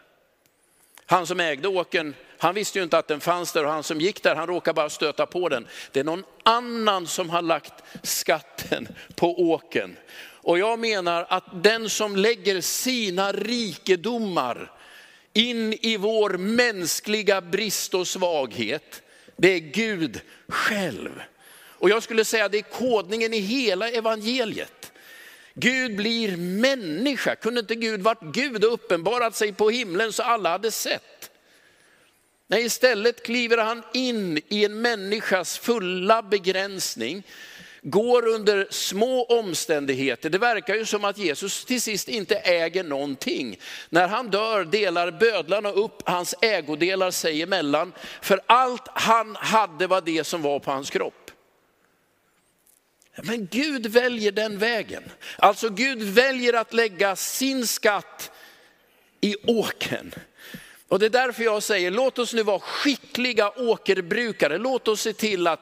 Han 1.06 1.26
som 1.26 1.40
ägde 1.40 1.68
åken, 1.68 2.14
han 2.38 2.54
visste 2.54 2.78
ju 2.78 2.82
inte 2.82 2.98
att 2.98 3.08
den 3.08 3.20
fanns 3.20 3.52
där 3.52 3.64
och 3.64 3.72
han 3.72 3.82
som 3.82 4.00
gick 4.00 4.22
där, 4.22 4.34
han 4.34 4.46
råkade 4.46 4.74
bara 4.74 4.90
stöta 4.90 5.26
på 5.26 5.48
den. 5.48 5.66
Det 5.92 6.00
är 6.00 6.04
någon 6.04 6.24
annan 6.42 7.06
som 7.06 7.30
har 7.30 7.42
lagt 7.42 7.84
skatten 8.02 8.88
på 9.14 9.40
åken. 9.50 9.96
Och 10.20 10.58
jag 10.58 10.78
menar 10.78 11.26
att 11.28 11.62
den 11.62 11.90
som 11.90 12.16
lägger 12.16 12.60
sina 12.60 13.32
rikedomar 13.32 14.77
in 15.38 15.72
i 15.72 15.96
vår 15.96 16.30
mänskliga 16.30 17.40
brist 17.40 17.94
och 17.94 18.08
svaghet, 18.08 19.02
det 19.36 19.48
är 19.48 19.58
Gud 19.58 20.20
själv. 20.48 21.22
Och 21.60 21.90
jag 21.90 22.02
skulle 22.02 22.24
säga 22.24 22.48
det 22.48 22.58
är 22.58 22.62
kodningen 22.62 23.34
i 23.34 23.38
hela 23.38 23.90
evangeliet. 23.90 24.92
Gud 25.54 25.96
blir 25.96 26.36
människa. 26.36 27.36
Kunde 27.36 27.60
inte 27.60 27.74
Gud 27.74 28.00
varit 28.00 28.22
Gud 28.22 28.64
och 28.64 28.72
uppenbarat 28.72 29.36
sig 29.36 29.52
på 29.52 29.70
himlen 29.70 30.12
så 30.12 30.22
alla 30.22 30.50
hade 30.50 30.70
sett? 30.70 31.30
Nej, 32.46 32.64
istället 32.64 33.22
kliver 33.22 33.58
han 33.58 33.82
in 33.94 34.40
i 34.48 34.64
en 34.64 34.80
människas 34.80 35.58
fulla 35.58 36.22
begränsning 36.22 37.22
går 37.90 38.26
under 38.26 38.66
små 38.70 39.24
omständigheter. 39.24 40.30
Det 40.30 40.38
verkar 40.38 40.74
ju 40.74 40.84
som 40.86 41.04
att 41.04 41.18
Jesus 41.18 41.64
till 41.64 41.82
sist 41.82 42.08
inte 42.08 42.36
äger 42.36 42.84
någonting. 42.84 43.58
När 43.88 44.08
han 44.08 44.30
dör 44.30 44.64
delar 44.64 45.10
bödlarna 45.10 45.70
upp 45.70 46.02
hans 46.04 46.34
ägodelar 46.40 47.10
sig 47.10 47.42
emellan, 47.42 47.92
för 48.22 48.40
allt 48.46 48.88
han 48.94 49.36
hade 49.36 49.86
var 49.86 50.00
det 50.00 50.24
som 50.24 50.42
var 50.42 50.58
på 50.58 50.70
hans 50.70 50.90
kropp. 50.90 51.30
Men 53.22 53.46
Gud 53.50 53.86
väljer 53.86 54.32
den 54.32 54.58
vägen. 54.58 55.02
Alltså 55.38 55.68
Gud 55.68 56.02
väljer 56.02 56.52
att 56.52 56.72
lägga 56.72 57.16
sin 57.16 57.66
skatt 57.66 58.30
i 59.20 59.36
åken. 59.46 60.14
Och 60.88 60.98
det 60.98 61.06
är 61.06 61.10
därför 61.10 61.42
jag 61.42 61.62
säger, 61.62 61.90
låt 61.90 62.18
oss 62.18 62.34
nu 62.34 62.42
vara 62.42 62.58
skickliga 62.58 63.50
åkerbrukare. 63.56 64.58
Låt 64.58 64.88
oss 64.88 65.00
se 65.00 65.12
till 65.12 65.46
att 65.46 65.60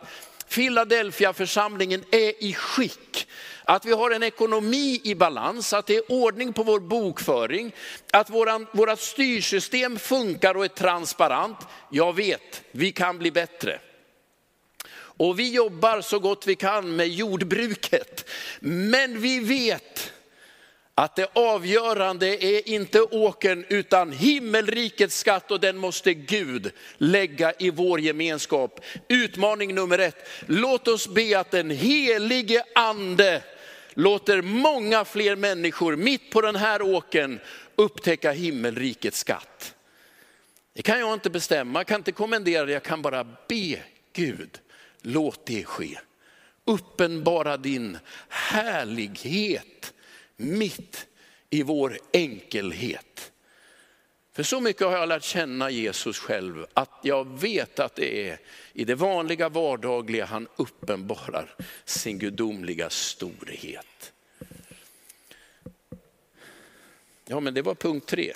Philadelphia-församlingen 0.48 2.04
är 2.10 2.44
i 2.44 2.54
skick. 2.54 3.28
Att 3.64 3.84
vi 3.84 3.92
har 3.92 4.10
en 4.10 4.22
ekonomi 4.22 5.00
i 5.04 5.14
balans, 5.14 5.72
att 5.72 5.86
det 5.86 5.96
är 5.96 6.12
ordning 6.12 6.52
på 6.52 6.62
vår 6.62 6.80
bokföring, 6.80 7.74
att 8.12 8.30
våran, 8.30 8.66
våra 8.72 8.96
styrsystem 8.96 9.98
funkar 9.98 10.54
och 10.54 10.64
är 10.64 10.68
transparent. 10.68 11.56
Jag 11.90 12.16
vet, 12.16 12.62
vi 12.70 12.92
kan 12.92 13.18
bli 13.18 13.30
bättre. 13.30 13.80
Och 15.18 15.38
vi 15.38 15.50
jobbar 15.50 16.00
så 16.00 16.18
gott 16.18 16.46
vi 16.46 16.54
kan 16.54 16.96
med 16.96 17.08
jordbruket. 17.08 18.30
Men 18.60 19.20
vi 19.20 19.40
vet 19.40 20.12
att 20.98 21.16
det 21.16 21.28
avgörande 21.32 22.44
är 22.44 22.68
inte 22.68 23.00
åken 23.00 23.64
utan 23.68 24.12
himmelrikets 24.12 25.18
skatt 25.18 25.50
och 25.50 25.60
den 25.60 25.76
måste 25.76 26.14
Gud 26.14 26.72
lägga 26.96 27.52
i 27.58 27.70
vår 27.70 28.00
gemenskap. 28.00 28.80
Utmaning 29.08 29.74
nummer 29.74 29.98
ett, 29.98 30.28
låt 30.46 30.88
oss 30.88 31.08
be 31.08 31.38
att 31.38 31.50
den 31.50 31.70
helige 31.70 32.64
ande 32.74 33.42
låter 33.94 34.42
många 34.42 35.04
fler 35.04 35.36
människor 35.36 35.96
mitt 35.96 36.30
på 36.30 36.40
den 36.40 36.56
här 36.56 36.82
åken 36.82 37.40
upptäcka 37.76 38.32
himmelrikets 38.32 39.18
skatt. 39.18 39.74
Det 40.72 40.82
kan 40.82 41.00
jag 41.00 41.14
inte 41.14 41.30
bestämma, 41.30 41.78
jag 41.78 41.86
kan 41.86 42.00
inte 42.00 42.12
kommendera 42.12 42.64
det, 42.64 42.72
jag 42.72 42.82
kan 42.82 43.02
bara 43.02 43.24
be 43.24 43.78
Gud, 44.12 44.58
låt 45.02 45.46
det 45.46 45.64
ske. 45.64 45.98
Uppenbara 46.64 47.56
din 47.56 47.98
härlighet 48.28 49.92
mitt 50.36 51.06
i 51.50 51.62
vår 51.62 51.98
enkelhet. 52.12 53.32
För 54.32 54.42
så 54.42 54.60
mycket 54.60 54.86
har 54.86 54.92
jag 54.92 55.08
lärt 55.08 55.22
känna 55.22 55.70
Jesus 55.70 56.18
själv, 56.18 56.66
att 56.74 56.90
jag 57.02 57.40
vet 57.40 57.78
att 57.78 57.94
det 57.94 58.28
är 58.28 58.38
i 58.72 58.84
det 58.84 58.94
vanliga 58.94 59.48
vardagliga 59.48 60.24
han 60.24 60.48
uppenbarar 60.56 61.54
sin 61.84 62.18
gudomliga 62.18 62.90
storhet. 62.90 64.12
Ja, 67.24 67.40
men 67.40 67.54
det 67.54 67.62
var 67.62 67.74
punkt 67.74 68.06
tre. 68.06 68.32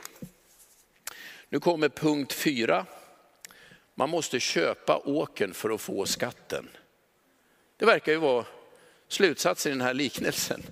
Nu 1.49 1.61
kommer 1.61 1.89
punkt 1.89 2.33
fyra. 2.33 2.87
Man 3.95 4.11
måste 4.11 4.41
köpa 4.41 4.97
åken 4.97 5.55
för 5.55 5.71
att 5.71 5.81
få 5.81 6.07
skatten. 6.07 6.69
Det 7.77 7.85
verkar 7.85 8.13
ju 8.13 8.19
vara 8.19 8.45
slutsatsen 9.09 9.73
i 9.73 9.75
den 9.75 9.87
här 9.87 9.95
liknelsen. 9.95 10.63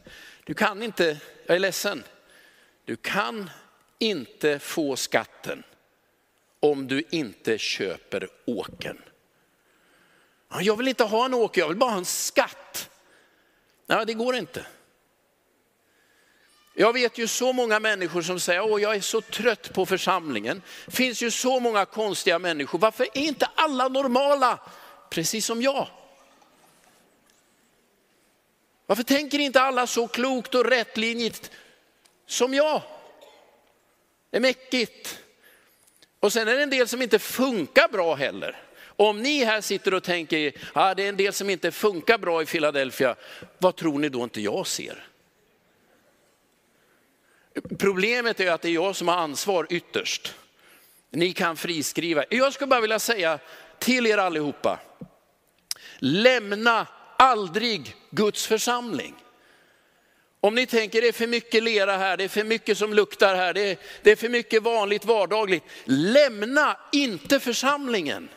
Du 0.49 0.55
kan 0.55 0.83
inte, 0.83 1.21
jag 1.47 1.55
är 1.57 1.61
ledsen, 1.61 2.05
du 2.85 2.97
kan 2.97 3.50
inte 3.99 4.59
få 4.59 4.97
skatten 4.97 5.62
om 6.61 6.87
du 6.87 7.02
inte 7.11 7.59
köper 7.59 8.28
åken. 8.47 8.99
Jag 10.61 10.76
vill 10.76 10.88
inte 10.88 11.05
ha 11.05 11.25
en 11.25 11.35
åker, 11.35 11.61
jag 11.61 11.69
vill 11.69 11.76
bara 11.76 11.90
ha 11.90 11.99
en 11.99 12.05
skatt. 12.05 12.90
Nej, 13.87 14.07
det 14.07 14.14
går 14.14 14.37
inte. 14.37 14.67
Jag 16.75 16.93
vet 16.93 17.19
ju 17.19 17.26
så 17.26 17.52
många 17.52 17.81
människor 17.81 18.23
som 18.23 18.40
säger, 18.40 18.73
åh 18.73 18.83
jag 18.83 18.97
är 18.97 19.00
så 19.00 19.21
trött 19.21 19.73
på 19.73 19.87
församlingen. 19.87 20.62
Det 20.87 20.93
finns 20.93 21.23
ju 21.23 21.31
så 21.31 21.61
många 21.61 21.85
konstiga 21.85 22.38
människor, 22.38 22.78
varför 22.78 23.05
är 23.05 23.19
inte 23.19 23.50
alla 23.55 23.88
normala? 23.88 24.59
Precis 25.11 25.47
som 25.47 25.62
jag. 25.62 25.88
Varför 28.88 29.02
tänker 29.02 29.38
inte 29.38 29.61
alla 29.61 29.87
så 29.87 30.09
klokt 30.09 30.54
och 30.54 30.64
rättlinjigt 30.64 31.50
som 32.26 32.54
jag. 32.54 32.83
Det 34.30 34.37
är 34.37 34.40
mäckigt. 34.40 35.18
Och 36.21 36.33
sen 36.33 36.49
är 36.49 36.57
det 36.57 36.62
en 36.62 36.71
del 36.71 36.88
som 36.88 37.02
inte 37.02 37.18
funkar 37.18 37.88
bra 37.88 38.14
heller. 38.14 38.62
Om 38.80 39.23
ni 39.23 39.45
här 39.45 39.61
sitter 39.61 39.95
och 39.95 40.02
tänker, 40.02 40.52
ah, 40.73 40.95
det 40.95 41.04
är 41.04 41.09
en 41.09 41.16
del 41.16 41.33
som 41.33 41.50
inte 41.50 41.71
funkar 41.71 42.18
bra 42.18 42.42
i 42.42 42.47
Philadelphia, 42.47 43.16
vad 43.59 43.76
tror 43.76 43.99
ni 43.99 44.09
då 44.09 44.25
inte 44.25 44.40
jag 44.40 44.66
ser? 44.66 45.07
Problemet 47.78 48.40
är 48.40 48.50
att 48.50 48.62
det 48.62 48.68
är 48.68 48.73
jag 48.73 48.97
som 48.97 49.09
har 49.09 49.16
ansvar 49.16 49.66
ytterst. 49.71 50.35
Ni 51.11 51.33
kan 51.33 51.57
friskriva. 51.57 52.25
Jag 52.30 52.52
skulle 52.52 52.68
bara 52.68 52.80
vilja 52.80 52.99
säga 52.99 53.38
till 53.78 54.07
er 54.07 54.18
allihopa, 54.18 54.80
lämna 55.99 56.87
aldrig 57.18 57.96
Guds 58.10 58.46
församling. 58.46 59.14
Om 60.40 60.54
ni 60.54 60.66
tänker 60.66 61.02
det 61.02 61.08
är 61.08 61.12
för 61.12 61.26
mycket 61.26 61.62
lera 61.62 61.96
här, 61.96 62.16
det 62.16 62.25
är 62.25 62.28
för 62.28 62.44
mycket 62.44 62.78
som 62.78 62.94
luktar 62.94 63.34
här, 63.34 63.54
det 63.54 63.70
är, 63.70 63.76
det 64.02 64.10
är 64.10 64.16
för 64.16 64.28
mycket 64.28 64.62
vanligt 64.62 65.04
vardagligt. 65.04 65.64
Lämna 65.84 66.76
inte 66.92 67.40
församlingen. 67.40 68.28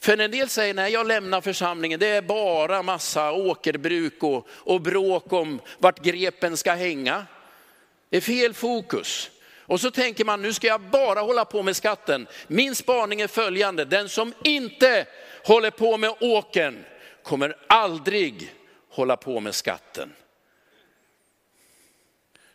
För 0.00 0.18
en 0.18 0.30
del 0.30 0.48
säger, 0.48 0.74
nej 0.74 0.92
jag 0.92 1.06
lämnar 1.06 1.40
församlingen, 1.40 2.00
det 2.00 2.06
är 2.06 2.22
bara 2.22 2.82
massa 2.82 3.32
åkerbruk 3.32 4.22
och, 4.22 4.48
och 4.50 4.80
bråk 4.80 5.32
om 5.32 5.60
vart 5.78 6.02
grepen 6.02 6.56
ska 6.56 6.72
hänga. 6.72 7.26
Det 8.10 8.16
är 8.16 8.20
fel 8.20 8.54
fokus. 8.54 9.30
Och 9.60 9.80
så 9.80 9.90
tänker 9.90 10.24
man, 10.24 10.42
nu 10.42 10.52
ska 10.52 10.66
jag 10.66 10.80
bara 10.80 11.20
hålla 11.20 11.44
på 11.44 11.62
med 11.62 11.76
skatten. 11.76 12.26
Min 12.46 12.74
spaning 12.74 13.20
är 13.20 13.28
följande, 13.28 13.84
den 13.84 14.08
som 14.08 14.32
inte 14.44 15.06
håller 15.44 15.70
på 15.70 15.96
med 15.96 16.14
åken 16.20 16.84
kommer 17.28 17.56
aldrig 17.66 18.54
hålla 18.90 19.16
på 19.16 19.40
med 19.40 19.54
skatten. 19.54 20.12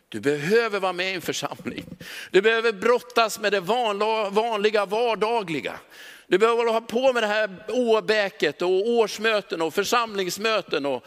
Du 0.10 0.20
behöver 0.20 0.80
vara 0.80 0.94
med 0.94 1.12
i 1.12 1.15
en 1.15 1.22
församling. 1.22 1.86
Du 2.32 2.42
behöver 2.42 2.72
brottas 2.72 3.39
med 3.39 3.51
det 3.51 3.60
vanliga, 3.60 4.86
vardagliga. 4.86 5.80
Du 6.27 6.38
behöver 6.38 6.65
hålla 6.65 6.82
på 6.82 7.13
med 7.13 7.24
det 7.24 7.27
här 7.27 7.50
åbäket 7.68 8.62
och 8.62 8.70
årsmöten 8.70 9.62
och 9.62 9.74
församlingsmöten 9.74 10.86
och, 10.86 11.06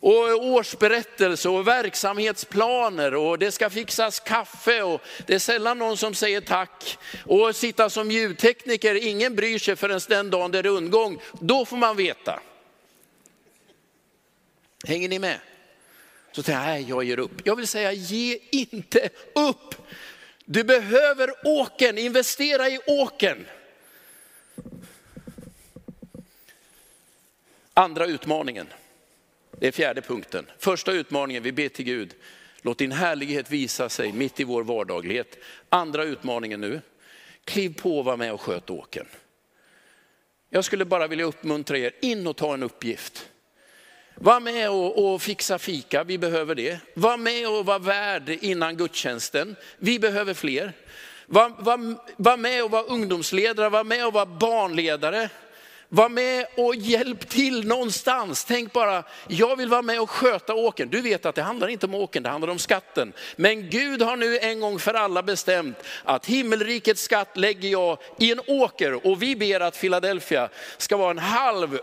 och 0.00 0.44
årsberättelse 0.44 1.48
och 1.48 1.68
verksamhetsplaner 1.68 3.14
och 3.14 3.38
det 3.38 3.52
ska 3.52 3.70
fixas 3.70 4.20
kaffe 4.20 4.82
och 4.82 5.02
det 5.26 5.34
är 5.34 5.38
sällan 5.38 5.78
någon 5.78 5.96
som 5.96 6.14
säger 6.14 6.40
tack. 6.40 6.98
Och 7.26 7.56
sitta 7.56 7.90
som 7.90 8.10
ljudtekniker, 8.10 9.06
ingen 9.06 9.36
bryr 9.36 9.58
sig 9.58 9.76
förrän 9.76 10.00
den 10.08 10.30
dagen 10.30 10.50
det 10.50 10.58
är 10.58 10.62
rundgång, 10.62 11.18
då 11.40 11.64
får 11.64 11.76
man 11.76 11.96
veta. 11.96 12.40
Hänger 14.86 15.08
ni 15.08 15.18
med? 15.18 15.40
Så 16.32 16.42
säger 16.42 16.58
jag, 16.58 16.66
nej 16.66 16.86
jag 16.88 17.04
ger 17.04 17.18
upp. 17.18 17.46
Jag 17.46 17.56
vill 17.56 17.66
säga, 17.66 17.92
ge 17.92 18.38
inte 18.50 19.08
upp. 19.34 19.74
Du 20.44 20.64
behöver 20.64 21.30
åken, 21.44 21.98
investera 21.98 22.68
i 22.68 22.78
åken. 22.86 23.46
Andra 27.74 28.06
utmaningen, 28.06 28.66
det 29.58 29.66
är 29.66 29.72
fjärde 29.72 30.00
punkten. 30.00 30.46
Första 30.58 30.92
utmaningen, 30.92 31.42
vi 31.42 31.52
ber 31.52 31.68
till 31.68 31.84
Gud, 31.84 32.14
låt 32.62 32.78
din 32.78 32.92
härlighet 32.92 33.50
visa 33.50 33.88
sig 33.88 34.12
mitt 34.12 34.40
i 34.40 34.44
vår 34.44 34.64
vardaglighet. 34.64 35.38
Andra 35.68 36.04
utmaningen 36.04 36.60
nu, 36.60 36.80
kliv 37.44 37.74
på 37.80 37.98
och 37.98 38.04
var 38.04 38.16
med 38.16 38.32
och 38.32 38.40
sköt 38.40 38.70
åken. 38.70 39.06
Jag 40.50 40.64
skulle 40.64 40.84
bara 40.84 41.06
vilja 41.06 41.24
uppmuntra 41.24 41.78
er, 41.78 41.92
in 42.00 42.26
och 42.26 42.36
ta 42.36 42.54
en 42.54 42.62
uppgift. 42.62 43.28
Var 44.20 44.40
med 44.40 44.70
och, 44.70 45.12
och, 45.12 45.22
fixa 45.22 45.58
fika, 45.58 46.04
vi 46.04 46.18
behöver 46.18 46.54
det. 46.54 46.80
Var 46.94 47.16
med 47.16 47.48
och 47.48 47.66
var 47.66 47.78
värd 47.78 48.28
innan 48.28 48.76
gudstjänsten, 48.76 49.56
vi 49.78 49.98
behöver 49.98 50.34
fler. 50.34 50.72
Var, 51.26 51.52
var, 51.58 51.96
var 52.16 52.36
med 52.36 52.64
och 52.64 52.70
var 52.70 52.90
ungdomsledare, 52.90 53.68
var 53.68 53.84
med 53.84 54.06
och 54.06 54.12
var 54.12 54.26
barnledare. 54.26 55.28
Var 55.90 56.08
med 56.08 56.46
och 56.56 56.74
hjälp 56.74 57.28
till 57.28 57.66
någonstans. 57.66 58.44
Tänk 58.44 58.72
bara, 58.72 59.04
jag 59.28 59.56
vill 59.56 59.68
vara 59.68 59.82
med 59.82 60.00
och 60.00 60.10
sköta 60.10 60.54
åken. 60.54 60.88
Du 60.88 61.00
vet 61.00 61.26
att 61.26 61.34
det 61.34 61.42
handlar 61.42 61.68
inte 61.68 61.86
om 61.86 61.94
åken, 61.94 62.22
det 62.22 62.28
handlar 62.28 62.48
om 62.48 62.58
skatten. 62.58 63.12
Men 63.36 63.70
Gud 63.70 64.02
har 64.02 64.16
nu 64.16 64.38
en 64.38 64.60
gång 64.60 64.78
för 64.78 64.94
alla 64.94 65.22
bestämt 65.22 65.76
att 66.04 66.26
himmelrikets 66.26 67.02
skatt 67.02 67.36
lägger 67.36 67.68
jag 67.68 67.98
i 68.18 68.32
en 68.32 68.40
åker. 68.46 69.06
Och 69.06 69.22
vi 69.22 69.36
ber 69.36 69.60
att 69.60 69.80
Philadelphia 69.80 70.48
ska 70.78 70.96
vara 70.96 71.10
en 71.10 71.18
halv, 71.18 71.78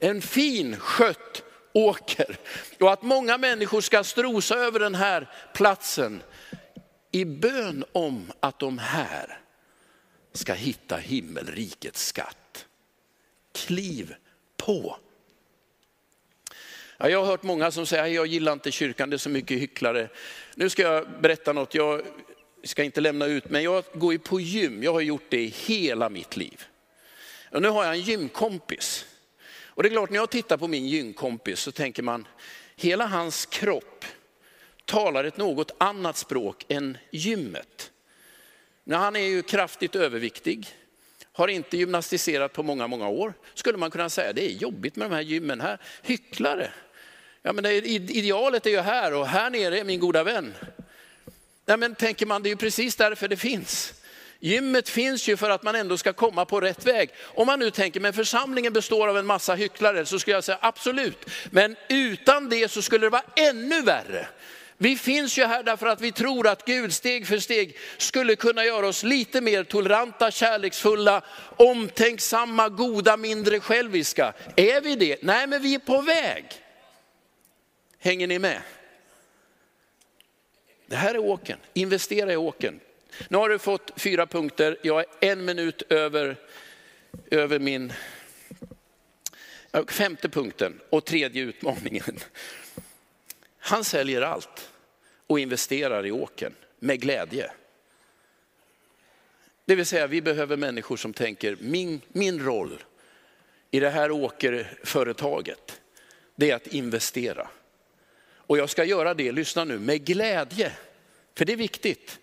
en 0.00 0.22
fin 0.22 0.76
skött 0.76 1.42
åker. 1.72 2.36
Och 2.80 2.92
att 2.92 3.02
många 3.02 3.38
människor 3.38 3.80
ska 3.80 4.04
strosa 4.04 4.54
över 4.54 4.80
den 4.80 4.94
här 4.94 5.30
platsen 5.54 6.22
i 7.12 7.24
bön 7.24 7.84
om 7.92 8.32
att 8.40 8.58
de 8.58 8.78
här 8.78 9.38
ska 10.32 10.52
hitta 10.52 10.96
himmelrikets 10.96 12.06
skatt 12.06 12.66
liv 13.74 14.14
på. 14.56 14.96
Ja, 16.96 17.08
jag 17.08 17.18
har 17.18 17.26
hört 17.26 17.42
många 17.42 17.70
som 17.70 17.86
säger, 17.86 18.06
jag 18.06 18.26
gillar 18.26 18.52
inte 18.52 18.72
kyrkan, 18.72 19.10
det 19.10 19.16
är 19.16 19.18
så 19.18 19.30
mycket 19.30 19.60
hycklare. 19.60 20.08
Nu 20.54 20.70
ska 20.70 20.82
jag 20.82 21.06
berätta 21.20 21.52
något, 21.52 21.74
jag 21.74 22.02
ska 22.64 22.84
inte 22.84 23.00
lämna 23.00 23.26
ut, 23.26 23.50
men 23.50 23.62
jag 23.62 23.84
går 23.94 24.12
ju 24.12 24.18
på 24.18 24.40
gym, 24.40 24.82
jag 24.82 24.92
har 24.92 25.00
gjort 25.00 25.26
det 25.28 25.42
i 25.42 25.46
hela 25.46 26.08
mitt 26.08 26.36
liv. 26.36 26.64
Och 27.50 27.62
nu 27.62 27.68
har 27.68 27.84
jag 27.84 27.94
en 27.94 28.00
gymkompis. 28.00 29.06
Och 29.74 29.82
det 29.82 29.88
är 29.88 29.90
klart, 29.90 30.10
när 30.10 30.16
jag 30.16 30.30
tittar 30.30 30.56
på 30.56 30.68
min 30.68 30.86
gymkompis 30.86 31.60
så 31.60 31.72
tänker 31.72 32.02
man, 32.02 32.26
hela 32.76 33.06
hans 33.06 33.46
kropp 33.46 34.04
talar 34.84 35.24
ett 35.24 35.36
något 35.36 35.70
annat 35.78 36.16
språk 36.16 36.64
än 36.68 36.98
gymmet. 37.10 37.92
Men 38.84 39.00
han 39.00 39.16
är 39.16 39.20
ju 39.20 39.42
kraftigt 39.42 39.96
överviktig, 39.96 40.68
har 41.32 41.48
inte 41.48 41.76
gymnastiserat 41.76 42.52
på 42.52 42.62
många, 42.62 42.86
många 42.86 43.08
år. 43.08 43.34
Skulle 43.54 43.78
man 43.78 43.90
kunna 43.90 44.10
säga, 44.10 44.32
det 44.32 44.44
är 44.44 44.50
jobbigt 44.50 44.96
med 44.96 45.10
de 45.10 45.14
här 45.14 45.22
gymmen 45.22 45.60
här. 45.60 45.78
Hycklare. 46.02 46.70
Ja, 47.42 47.52
men 47.52 47.64
det, 47.64 47.74
idealet 47.86 48.66
är 48.66 48.70
ju 48.70 48.80
här 48.80 49.14
och 49.14 49.26
här 49.26 49.50
nere 49.50 49.78
är 49.78 49.84
min 49.84 50.00
goda 50.00 50.24
vän. 50.24 50.54
Nej, 51.66 51.76
men 51.76 51.94
tänker 51.94 52.26
man, 52.26 52.42
det 52.42 52.48
är 52.48 52.50
ju 52.50 52.56
precis 52.56 52.96
därför 52.96 53.28
det 53.28 53.36
finns. 53.36 53.94
Gymmet 54.40 54.88
finns 54.88 55.28
ju 55.28 55.36
för 55.36 55.50
att 55.50 55.62
man 55.62 55.74
ändå 55.74 55.98
ska 55.98 56.12
komma 56.12 56.44
på 56.44 56.60
rätt 56.60 56.86
väg. 56.86 57.10
Om 57.22 57.46
man 57.46 57.58
nu 57.58 57.70
tänker, 57.70 58.00
men 58.00 58.12
församlingen 58.12 58.72
består 58.72 59.08
av 59.08 59.18
en 59.18 59.26
massa 59.26 59.54
hycklare, 59.54 60.06
så 60.06 60.18
skulle 60.18 60.36
jag 60.36 60.44
säga 60.44 60.58
absolut. 60.60 61.30
Men 61.50 61.76
utan 61.88 62.48
det 62.48 62.70
så 62.70 62.82
skulle 62.82 63.06
det 63.06 63.10
vara 63.10 63.24
ännu 63.36 63.82
värre. 63.82 64.26
Vi 64.82 64.96
finns 64.96 65.38
ju 65.38 65.44
här 65.44 65.62
därför 65.62 65.86
att 65.86 66.00
vi 66.00 66.12
tror 66.12 66.46
att 66.46 66.64
Gud 66.64 66.94
steg 66.94 67.26
för 67.26 67.38
steg 67.38 67.76
skulle 67.98 68.36
kunna 68.36 68.64
göra 68.64 68.86
oss 68.86 69.02
lite 69.02 69.40
mer 69.40 69.64
toleranta, 69.64 70.30
kärleksfulla, 70.30 71.24
omtänksamma, 71.56 72.68
goda, 72.68 73.16
mindre 73.16 73.60
själviska. 73.60 74.32
Är 74.56 74.80
vi 74.80 74.96
det? 74.96 75.22
Nej, 75.22 75.46
men 75.46 75.62
vi 75.62 75.74
är 75.74 75.78
på 75.78 76.00
väg. 76.00 76.44
Hänger 77.98 78.26
ni 78.26 78.38
med? 78.38 78.62
Det 80.86 80.96
här 80.96 81.14
är 81.14 81.18
åken, 81.18 81.58
investera 81.74 82.32
i 82.32 82.36
åken. 82.36 82.80
Nu 83.28 83.38
har 83.38 83.48
du 83.48 83.58
fått 83.58 83.90
fyra 83.96 84.26
punkter, 84.26 84.78
jag 84.82 85.00
är 85.00 85.06
en 85.20 85.44
minut 85.44 85.82
över, 85.88 86.36
över 87.30 87.58
min 87.58 87.92
femte 89.88 90.28
punkten 90.28 90.80
och 90.90 91.04
tredje 91.04 91.42
utmaningen. 91.42 92.18
Han 93.58 93.84
säljer 93.84 94.22
allt 94.22 94.71
och 95.32 95.40
investerar 95.40 96.06
i 96.06 96.10
åken 96.10 96.54
med 96.78 97.00
glädje. 97.00 97.50
Det 99.64 99.74
vill 99.74 99.86
säga 99.86 100.06
vi 100.06 100.22
behöver 100.22 100.56
människor 100.56 100.96
som 100.96 101.12
tänker 101.12 101.56
min, 101.60 102.00
min 102.08 102.44
roll 102.44 102.84
i 103.70 103.80
det 103.80 103.90
här 103.90 104.10
åkerföretaget, 104.10 105.80
det 106.34 106.50
är 106.50 106.56
att 106.56 106.66
investera. 106.66 107.48
Och 108.34 108.58
jag 108.58 108.70
ska 108.70 108.84
göra 108.84 109.14
det, 109.14 109.32
lyssna 109.32 109.64
nu, 109.64 109.78
med 109.78 110.04
glädje. 110.04 110.72
För 111.34 111.44
det 111.44 111.52
är 111.52 111.56
viktigt. 111.56 112.18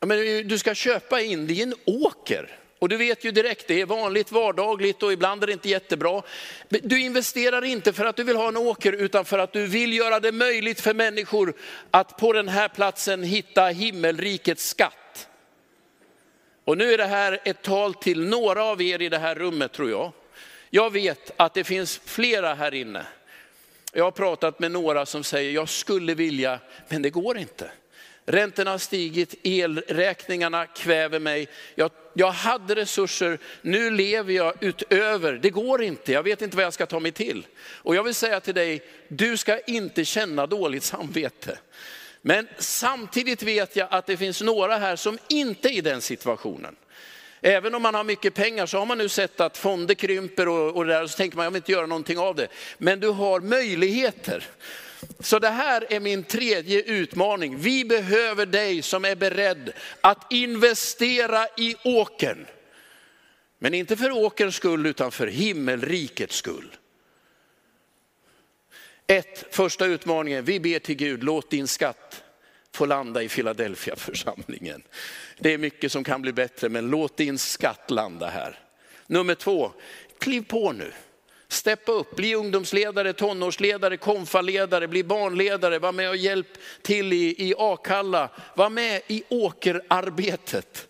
Men 0.00 0.48
du 0.48 0.58
ska 0.58 0.74
köpa 0.74 1.20
in 1.20 1.46
det 1.46 1.52
i 1.52 1.62
en 1.62 1.74
åker. 1.84 2.58
Och 2.82 2.88
du 2.88 2.96
vet 2.96 3.24
ju 3.24 3.30
direkt, 3.30 3.66
det 3.66 3.80
är 3.80 3.86
vanligt 3.86 4.32
vardagligt 4.32 5.02
och 5.02 5.12
ibland 5.12 5.42
är 5.42 5.46
det 5.46 5.52
inte 5.52 5.68
jättebra. 5.68 6.22
Du 6.68 7.00
investerar 7.00 7.64
inte 7.64 7.92
för 7.92 8.04
att 8.04 8.16
du 8.16 8.24
vill 8.24 8.36
ha 8.36 8.48
en 8.48 8.56
åker 8.56 8.92
utan 8.92 9.24
för 9.24 9.38
att 9.38 9.52
du 9.52 9.66
vill 9.66 9.92
göra 9.92 10.20
det 10.20 10.32
möjligt 10.32 10.80
för 10.80 10.94
människor 10.94 11.54
att 11.90 12.18
på 12.18 12.32
den 12.32 12.48
här 12.48 12.68
platsen 12.68 13.22
hitta 13.22 13.66
himmelrikets 13.66 14.68
skatt. 14.68 15.28
Och 16.64 16.78
nu 16.78 16.92
är 16.92 16.98
det 16.98 17.06
här 17.06 17.40
ett 17.44 17.62
tal 17.62 17.94
till 17.94 18.28
några 18.28 18.64
av 18.64 18.82
er 18.82 19.02
i 19.02 19.08
det 19.08 19.18
här 19.18 19.34
rummet 19.34 19.72
tror 19.72 19.90
jag. 19.90 20.12
Jag 20.70 20.92
vet 20.92 21.30
att 21.36 21.54
det 21.54 21.64
finns 21.64 22.00
flera 22.04 22.54
här 22.54 22.74
inne. 22.74 23.06
Jag 23.92 24.04
har 24.04 24.10
pratat 24.10 24.58
med 24.58 24.70
några 24.70 25.06
som 25.06 25.24
säger, 25.24 25.50
jag 25.50 25.68
skulle 25.68 26.14
vilja, 26.14 26.58
men 26.88 27.02
det 27.02 27.10
går 27.10 27.38
inte. 27.38 27.70
Räntorna 28.26 28.70
har 28.70 28.78
stigit, 28.78 29.34
elräkningarna 29.42 30.66
kväver 30.66 31.18
mig. 31.18 31.48
Jag, 31.74 31.90
jag 32.14 32.30
hade 32.30 32.74
resurser, 32.74 33.38
nu 33.62 33.90
lever 33.90 34.32
jag 34.32 34.54
utöver. 34.60 35.32
Det 35.32 35.50
går 35.50 35.82
inte, 35.82 36.12
jag 36.12 36.22
vet 36.22 36.42
inte 36.42 36.56
vad 36.56 36.64
jag 36.66 36.72
ska 36.72 36.86
ta 36.86 37.00
mig 37.00 37.12
till. 37.12 37.46
Och 37.62 37.96
jag 37.96 38.02
vill 38.02 38.14
säga 38.14 38.40
till 38.40 38.54
dig, 38.54 38.82
du 39.08 39.36
ska 39.36 39.58
inte 39.58 40.04
känna 40.04 40.46
dåligt 40.46 40.82
samvete. 40.82 41.58
Men 42.22 42.48
samtidigt 42.58 43.42
vet 43.42 43.76
jag 43.76 43.88
att 43.90 44.06
det 44.06 44.16
finns 44.16 44.40
några 44.40 44.76
här 44.76 44.96
som 44.96 45.18
inte 45.28 45.68
är 45.68 45.72
i 45.72 45.80
den 45.80 46.00
situationen. 46.00 46.76
Även 47.40 47.74
om 47.74 47.82
man 47.82 47.94
har 47.94 48.04
mycket 48.04 48.34
pengar 48.34 48.66
så 48.66 48.78
har 48.78 48.86
man 48.86 48.98
nu 48.98 49.08
sett 49.08 49.40
att 49.40 49.56
fonder 49.56 49.94
krymper 49.94 50.48
och, 50.48 50.76
och 50.76 50.86
där, 50.86 51.06
så 51.06 51.16
tänker 51.16 51.36
man 51.36 51.44
jag 51.44 51.50
vill 51.50 51.58
inte 51.60 51.72
göra 51.72 51.86
någonting 51.86 52.18
av 52.18 52.34
det. 52.34 52.48
Men 52.78 53.00
du 53.00 53.08
har 53.08 53.40
möjligheter. 53.40 54.44
Så 55.20 55.38
det 55.38 55.48
här 55.48 55.92
är 55.92 56.00
min 56.00 56.24
tredje 56.24 56.82
utmaning. 56.82 57.56
Vi 57.56 57.84
behöver 57.84 58.46
dig 58.46 58.82
som 58.82 59.04
är 59.04 59.16
beredd 59.16 59.72
att 60.00 60.32
investera 60.32 61.46
i 61.56 61.76
åkern. 61.84 62.46
Men 63.58 63.74
inte 63.74 63.96
för 63.96 64.10
åkerns 64.10 64.56
skull 64.56 64.86
utan 64.86 65.10
för 65.10 65.26
himmelrikets 65.26 66.36
skull. 66.36 66.76
Ett, 69.06 69.54
första 69.54 69.86
utmaningen, 69.86 70.44
vi 70.44 70.60
ber 70.60 70.78
till 70.78 70.94
Gud, 70.94 71.24
låt 71.24 71.50
din 71.50 71.68
skatt 71.68 72.24
få 72.72 72.86
landa 72.86 73.22
i 73.22 73.28
Philadelphia 73.28 73.96
församlingen. 73.96 74.82
Det 75.38 75.54
är 75.54 75.58
mycket 75.58 75.92
som 75.92 76.04
kan 76.04 76.22
bli 76.22 76.32
bättre, 76.32 76.68
men 76.68 76.90
låt 76.90 77.16
din 77.16 77.38
skatt 77.38 77.90
landa 77.90 78.28
här. 78.28 78.58
Nummer 79.06 79.34
två, 79.34 79.72
kliv 80.18 80.44
på 80.48 80.72
nu. 80.72 80.92
Steppa 81.52 81.92
upp, 81.92 82.16
bli 82.16 82.34
ungdomsledare, 82.34 83.12
tonårsledare, 83.12 83.96
konfaledare, 83.96 84.88
bli 84.88 85.04
barnledare, 85.04 85.78
var 85.78 85.92
med 85.92 86.08
och 86.08 86.16
hjälp 86.16 86.58
till 86.82 87.12
i, 87.12 87.48
i 87.48 87.54
Akalla, 87.58 88.30
var 88.54 88.70
med 88.70 89.02
i 89.06 89.22
åkerarbetet. 89.28 90.88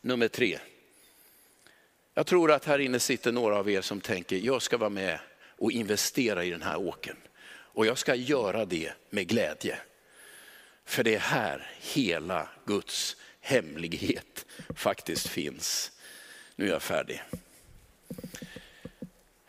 Nummer 0.00 0.28
tre, 0.28 0.58
jag 2.14 2.26
tror 2.26 2.52
att 2.52 2.64
här 2.64 2.78
inne 2.78 3.00
sitter 3.00 3.32
några 3.32 3.56
av 3.56 3.70
er 3.70 3.80
som 3.80 4.00
tänker, 4.00 4.36
jag 4.36 4.62
ska 4.62 4.76
vara 4.76 4.90
med 4.90 5.18
och 5.58 5.72
investera 5.72 6.44
i 6.44 6.50
den 6.50 6.62
här 6.62 6.76
åkern. 6.76 7.16
Och 7.46 7.86
jag 7.86 7.98
ska 7.98 8.14
göra 8.14 8.64
det 8.64 8.92
med 9.10 9.28
glädje. 9.28 9.78
För 10.84 11.04
det 11.04 11.14
är 11.14 11.20
här 11.20 11.70
hela 11.80 12.48
Guds 12.66 13.16
hemlighet 13.40 14.46
faktiskt 14.76 15.28
finns. 15.28 15.92
Nu 16.56 16.66
är 16.66 16.70
jag 16.70 16.82
färdig. 16.82 17.22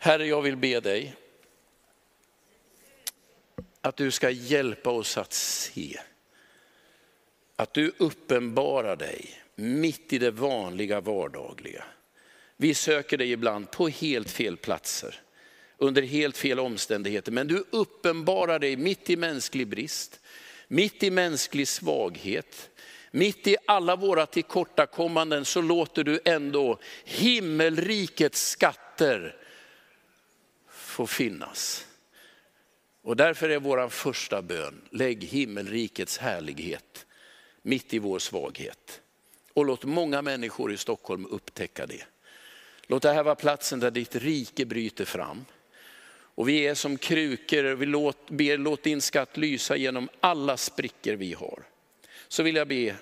Herre, 0.06 0.26
jag 0.26 0.42
vill 0.42 0.56
be 0.56 0.80
dig 0.80 1.14
att 3.80 3.96
du 3.96 4.10
ska 4.10 4.30
hjälpa 4.30 4.90
oss 4.90 5.16
att 5.16 5.32
se. 5.32 6.00
Att 7.56 7.74
du 7.74 7.92
uppenbarar 7.98 8.96
dig 8.96 9.42
mitt 9.54 10.12
i 10.12 10.18
det 10.18 10.30
vanliga 10.30 11.00
vardagliga. 11.00 11.84
Vi 12.56 12.74
söker 12.74 13.18
dig 13.18 13.32
ibland 13.32 13.70
på 13.70 13.88
helt 13.88 14.30
fel 14.30 14.56
platser, 14.56 15.20
under 15.78 16.02
helt 16.02 16.36
fel 16.36 16.60
omständigheter. 16.60 17.32
Men 17.32 17.48
du 17.48 17.64
uppenbarar 17.70 18.58
dig 18.58 18.76
mitt 18.76 19.10
i 19.10 19.16
mänsklig 19.16 19.68
brist, 19.68 20.20
mitt 20.68 21.02
i 21.02 21.10
mänsklig 21.10 21.68
svaghet. 21.68 22.70
Mitt 23.10 23.46
i 23.46 23.56
alla 23.66 23.96
våra 23.96 24.26
tillkortakommanden 24.26 25.44
så 25.44 25.60
låter 25.60 26.04
du 26.04 26.20
ändå 26.24 26.78
himmelrikets 27.04 28.50
skatter 28.50 29.42
få 30.96 31.06
finnas. 31.06 31.86
Och 33.02 33.16
därför 33.16 33.48
är 33.48 33.58
vår 33.58 33.88
första 33.88 34.42
bön, 34.42 34.82
lägg 34.90 35.24
himmelrikets 35.24 36.18
härlighet 36.18 37.06
mitt 37.62 37.94
i 37.94 37.98
vår 37.98 38.18
svaghet. 38.18 39.00
Och 39.52 39.64
låt 39.64 39.84
många 39.84 40.22
människor 40.22 40.72
i 40.72 40.76
Stockholm 40.76 41.26
upptäcka 41.26 41.86
det. 41.86 42.04
Låt 42.86 43.02
det 43.02 43.12
här 43.12 43.22
vara 43.22 43.34
platsen 43.34 43.80
där 43.80 43.90
ditt 43.90 44.16
rike 44.16 44.64
bryter 44.64 45.04
fram. 45.04 45.44
Och 46.08 46.48
vi 46.48 46.66
är 46.66 46.74
som 46.74 46.98
krukor, 46.98 47.64
vi 47.64 47.86
låt, 47.86 48.30
ber 48.30 48.58
låt 48.58 48.82
din 48.82 49.00
skatt 49.00 49.36
lysa 49.36 49.76
genom 49.76 50.08
alla 50.20 50.56
sprickor 50.56 51.14
vi 51.14 51.32
har. 51.32 51.62
Så 52.28 52.42
vill 52.42 52.56
jag 52.56 52.68
be 52.68 52.96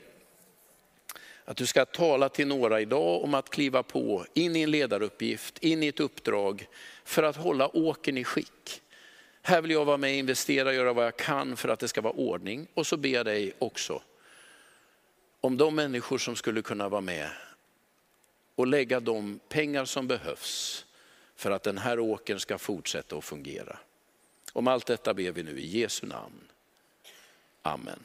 att 1.44 1.56
du 1.56 1.66
ska 1.66 1.84
tala 1.84 2.28
till 2.28 2.46
några 2.46 2.80
idag 2.80 3.24
om 3.24 3.34
att 3.34 3.50
kliva 3.50 3.82
på 3.82 4.26
in 4.34 4.56
i 4.56 4.62
en 4.62 4.70
ledaruppgift, 4.70 5.58
in 5.58 5.82
i 5.82 5.86
ett 5.86 6.00
uppdrag 6.00 6.68
för 7.04 7.22
att 7.22 7.36
hålla 7.36 7.76
åken 7.76 8.18
i 8.18 8.24
skick. 8.24 8.80
Här 9.42 9.62
vill 9.62 9.70
jag 9.70 9.84
vara 9.84 9.96
med, 9.96 10.16
investera, 10.16 10.68
och 10.68 10.74
göra 10.74 10.92
vad 10.92 11.06
jag 11.06 11.16
kan 11.16 11.56
för 11.56 11.68
att 11.68 11.78
det 11.78 11.88
ska 11.88 12.00
vara 12.00 12.14
ordning. 12.14 12.66
Och 12.74 12.86
så 12.86 12.96
ber 12.96 13.08
jag 13.08 13.26
dig 13.26 13.52
också 13.58 14.02
om 15.40 15.56
de 15.56 15.74
människor 15.74 16.18
som 16.18 16.36
skulle 16.36 16.62
kunna 16.62 16.88
vara 16.88 17.00
med 17.00 17.30
och 18.54 18.66
lägga 18.66 19.00
de 19.00 19.40
pengar 19.48 19.84
som 19.84 20.08
behövs 20.08 20.84
för 21.36 21.50
att 21.50 21.62
den 21.62 21.78
här 21.78 21.98
åkern 21.98 22.40
ska 22.40 22.58
fortsätta 22.58 23.16
att 23.16 23.24
fungera. 23.24 23.78
Om 24.52 24.68
allt 24.68 24.86
detta 24.86 25.14
ber 25.14 25.32
vi 25.32 25.42
nu 25.42 25.58
i 25.58 25.80
Jesu 25.80 26.06
namn. 26.06 26.40
Amen. 27.62 28.04